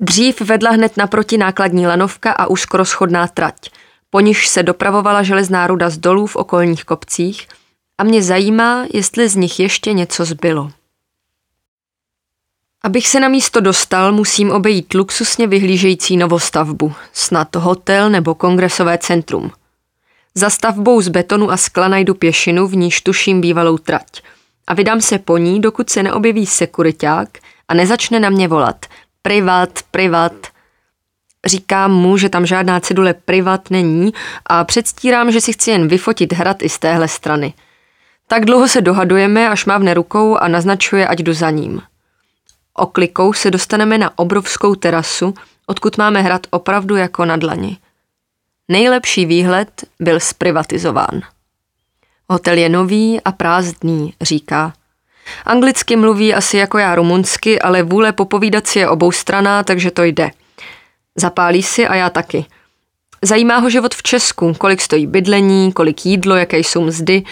Dřív 0.00 0.40
vedla 0.40 0.70
hned 0.70 0.96
naproti 0.96 1.38
nákladní 1.38 1.86
lanovka 1.86 2.32
a 2.32 2.46
úzkorozchodná 2.46 3.26
trať, 3.26 3.70
po 4.10 4.20
níž 4.20 4.48
se 4.48 4.62
dopravovala 4.62 5.22
železná 5.22 5.66
ruda 5.66 5.90
z 5.90 5.98
dolů 5.98 6.26
v 6.26 6.36
okolních 6.36 6.84
kopcích 6.84 7.48
a 7.98 8.04
mě 8.04 8.22
zajímá, 8.22 8.86
jestli 8.94 9.28
z 9.28 9.36
nich 9.36 9.60
ještě 9.60 9.92
něco 9.92 10.24
zbylo. 10.24 10.70
Abych 12.84 13.08
se 13.08 13.20
na 13.20 13.28
místo 13.28 13.60
dostal, 13.60 14.12
musím 14.12 14.50
obejít 14.50 14.94
luxusně 14.94 15.46
vyhlížející 15.46 16.16
novostavbu, 16.16 16.92
snad 17.12 17.56
hotel 17.56 18.10
nebo 18.10 18.34
kongresové 18.34 18.98
centrum. 18.98 19.52
Za 20.34 20.50
stavbou 20.50 21.00
z 21.00 21.08
betonu 21.08 21.50
a 21.50 21.56
skla 21.56 21.88
najdu 21.88 22.14
pěšinu, 22.14 22.66
v 22.66 22.76
níž 22.76 23.00
tuším 23.00 23.40
bývalou 23.40 23.78
trať. 23.78 24.22
A 24.66 24.74
vydám 24.74 25.00
se 25.00 25.18
po 25.18 25.38
ní, 25.38 25.60
dokud 25.60 25.90
se 25.90 26.02
neobjeví 26.02 26.46
sekuriták 26.46 27.28
a 27.68 27.74
nezačne 27.74 28.20
na 28.20 28.30
mě 28.30 28.48
volat. 28.48 28.86
Privat, 29.22 29.78
privat. 29.90 30.32
Říkám 31.46 31.92
mu, 31.92 32.16
že 32.18 32.28
tam 32.28 32.46
žádná 32.46 32.80
cedule 32.80 33.14
privat 33.14 33.70
není 33.70 34.12
a 34.46 34.64
předstírám, 34.64 35.32
že 35.32 35.40
si 35.40 35.52
chci 35.52 35.70
jen 35.70 35.88
vyfotit 35.88 36.32
hrad 36.32 36.62
i 36.62 36.68
z 36.68 36.78
téhle 36.78 37.08
strany. 37.08 37.54
Tak 38.26 38.44
dlouho 38.44 38.68
se 38.68 38.80
dohadujeme, 38.80 39.48
až 39.48 39.64
mávne 39.64 39.94
rukou 39.94 40.36
a 40.36 40.48
naznačuje, 40.48 41.06
ať 41.06 41.18
jdu 41.18 41.32
za 41.32 41.50
ním. 41.50 41.82
Oklikou 42.74 43.32
se 43.32 43.50
dostaneme 43.50 43.98
na 43.98 44.18
obrovskou 44.18 44.74
terasu, 44.74 45.34
odkud 45.66 45.98
máme 45.98 46.22
hrad 46.22 46.46
opravdu 46.50 46.96
jako 46.96 47.24
na 47.24 47.36
dlani. 47.36 47.78
Nejlepší 48.68 49.26
výhled 49.26 49.84
byl 50.00 50.20
zprivatizován. 50.20 51.22
Hotel 52.28 52.58
je 52.58 52.68
nový 52.68 53.20
a 53.24 53.32
prázdný, 53.32 54.14
říká. 54.20 54.72
Anglicky 55.44 55.96
mluví 55.96 56.34
asi 56.34 56.56
jako 56.56 56.78
já 56.78 56.94
rumunsky, 56.94 57.60
ale 57.60 57.82
vůle 57.82 58.12
popovídat 58.12 58.66
si 58.66 58.78
je 58.78 58.88
oboustraná, 58.88 59.62
takže 59.62 59.90
to 59.90 60.02
jde. 60.04 60.30
Zapálí 61.16 61.62
si 61.62 61.86
a 61.86 61.94
já 61.94 62.10
taky. 62.10 62.44
Zajímá 63.22 63.58
ho 63.58 63.70
život 63.70 63.94
v 63.94 64.02
Česku, 64.02 64.54
kolik 64.54 64.80
stojí 64.80 65.06
bydlení, 65.06 65.72
kolik 65.72 66.06
jídlo, 66.06 66.36
jaké 66.36 66.58
jsou 66.58 66.84
mzdy. 66.84 67.22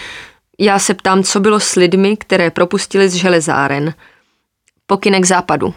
Já 0.59 0.79
se 0.79 0.93
ptám, 0.93 1.23
co 1.23 1.39
bylo 1.39 1.59
s 1.59 1.75
lidmi, 1.75 2.17
které 2.17 2.51
propustili 2.51 3.09
z 3.09 3.13
železáren. 3.13 3.93
Pokynek 4.87 5.25
západu. 5.25 5.73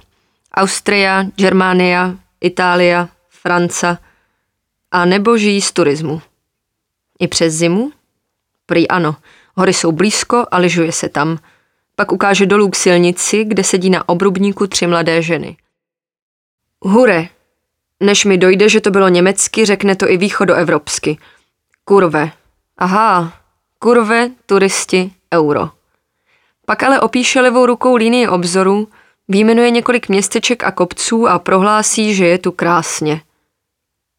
Austria, 0.54 1.24
Germánia, 1.36 2.14
Itália, 2.40 3.08
Franca 3.28 3.98
a 4.94 5.04
nebo 5.04 5.38
žijí 5.38 5.60
z 5.60 5.72
turismu. 5.72 6.22
I 7.18 7.28
přes 7.28 7.54
zimu? 7.54 7.92
Prý 8.66 8.88
ano, 8.88 9.16
hory 9.54 9.72
jsou 9.72 9.92
blízko 9.92 10.46
a 10.50 10.58
lyžuje 10.58 10.92
se 10.92 11.08
tam. 11.08 11.38
Pak 11.96 12.12
ukáže 12.12 12.46
dolů 12.46 12.70
k 12.70 12.76
silnici, 12.76 13.44
kde 13.44 13.64
sedí 13.64 13.90
na 13.90 14.08
obrubníku 14.08 14.66
tři 14.66 14.86
mladé 14.86 15.22
ženy. 15.22 15.56
Hure, 16.80 17.28
než 18.00 18.24
mi 18.24 18.38
dojde, 18.38 18.68
že 18.68 18.80
to 18.80 18.90
bylo 18.90 19.08
německy, 19.08 19.66
řekne 19.66 19.96
to 19.96 20.10
i 20.10 20.16
východoevropsky. 20.16 21.18
Kurve. 21.84 22.30
Aha, 22.78 23.32
kurve, 23.78 24.30
turisti, 24.46 25.12
euro. 25.34 25.70
Pak 26.66 26.82
ale 26.82 27.00
opíše 27.00 27.40
levou 27.40 27.66
rukou 27.66 27.96
linii 27.96 28.28
obzoru, 28.28 28.88
výjmenuje 29.28 29.70
několik 29.70 30.08
městeček 30.08 30.64
a 30.64 30.70
kopců 30.70 31.28
a 31.28 31.38
prohlásí, 31.38 32.14
že 32.14 32.26
je 32.26 32.38
tu 32.38 32.52
krásně. 32.52 33.20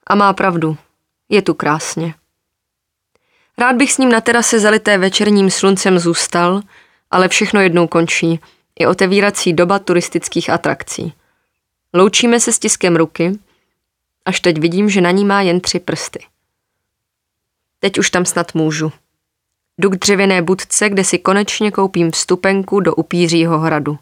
A 0.08 0.16
má 0.16 0.34
pravdu, 0.34 0.78
je 1.30 1.42
tu 1.42 1.54
krásně. 1.54 2.14
Rád 3.58 3.76
bych 3.76 3.94
s 3.94 3.98
ním 3.98 4.10
na 4.10 4.22
terase 4.22 4.60
zalité 4.60 4.98
večerním 4.98 5.52
sluncem 5.52 6.00
zůstal, 6.00 6.62
ale 7.12 7.28
všechno 7.28 7.62
jednou 7.62 7.88
končí. 7.88 8.40
Je 8.80 8.88
otevírací 8.88 9.54
doba 9.54 9.80
turistických 9.80 10.50
atrakcí. 10.50 11.14
Loučíme 11.94 12.40
se 12.40 12.52
s 12.52 12.60
tiskem 12.60 12.96
ruky, 12.96 13.40
až 14.26 14.40
teď 14.40 14.58
vidím, 14.58 14.90
že 14.90 15.02
na 15.02 15.12
ní 15.12 15.26
má 15.26 15.42
jen 15.42 15.62
tři 15.62 15.80
prsty. 15.80 16.26
Teď 17.80 18.00
už 18.00 18.10
tam 18.10 18.26
snad 18.26 18.54
můžu. 18.54 18.92
Jdu 19.78 19.90
k 19.90 19.96
dřevěné 19.96 20.42
budce, 20.42 20.90
kde 20.90 21.04
si 21.04 21.20
konečně 21.20 21.72
koupím 21.72 22.12
vstupenku 22.12 22.80
do 22.80 22.96
upířího 22.96 23.60
hradu. 23.60 24.00